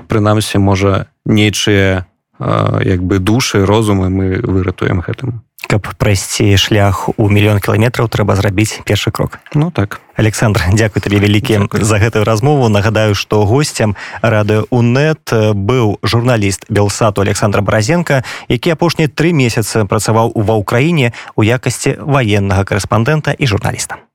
прынамсі 0.07 0.57
можа 0.57 1.11
нечыя 1.25 2.05
як 2.39 3.03
бы 3.03 3.19
душы 3.19 3.65
розумы 3.65 4.09
мы 4.09 4.39
выратуем 4.39 5.03
гэтым 5.03 5.43
каб 5.69 5.85
прайсці 6.01 6.57
шлях 6.57 7.13
у 7.13 7.29
мільён 7.29 7.61
кіламетраў 7.61 8.09
трэба 8.09 8.33
зрабіць 8.33 8.81
першы 8.89 9.13
крок. 9.13 9.37
Ну 9.53 9.69
так. 9.69 10.01
Александр 10.17 10.65
дзякуй 10.73 10.97
табе 11.05 11.21
вялікі 11.21 11.69
за 11.69 12.01
гэтую 12.01 12.25
размову. 12.25 12.73
Нагадаю 12.73 13.13
што 13.13 13.45
гостцям 13.45 13.93
радыё 14.25 14.65
унет 14.73 15.29
быў 15.29 16.01
журналіст 16.01 16.65
белсату 16.73 17.21
александра 17.21 17.61
бразенко 17.61 18.25
які 18.49 18.73
апошнія 18.73 19.13
тры 19.13 19.29
месяцы 19.29 19.85
працаваў 19.85 20.33
ува 20.33 20.57
ўкраіне 20.57 21.13
у 21.37 21.45
якасці 21.45 22.01
ваеннага 22.01 22.65
корэспандэнта 22.65 23.37
і 23.37 23.45
журналіста 23.45 24.08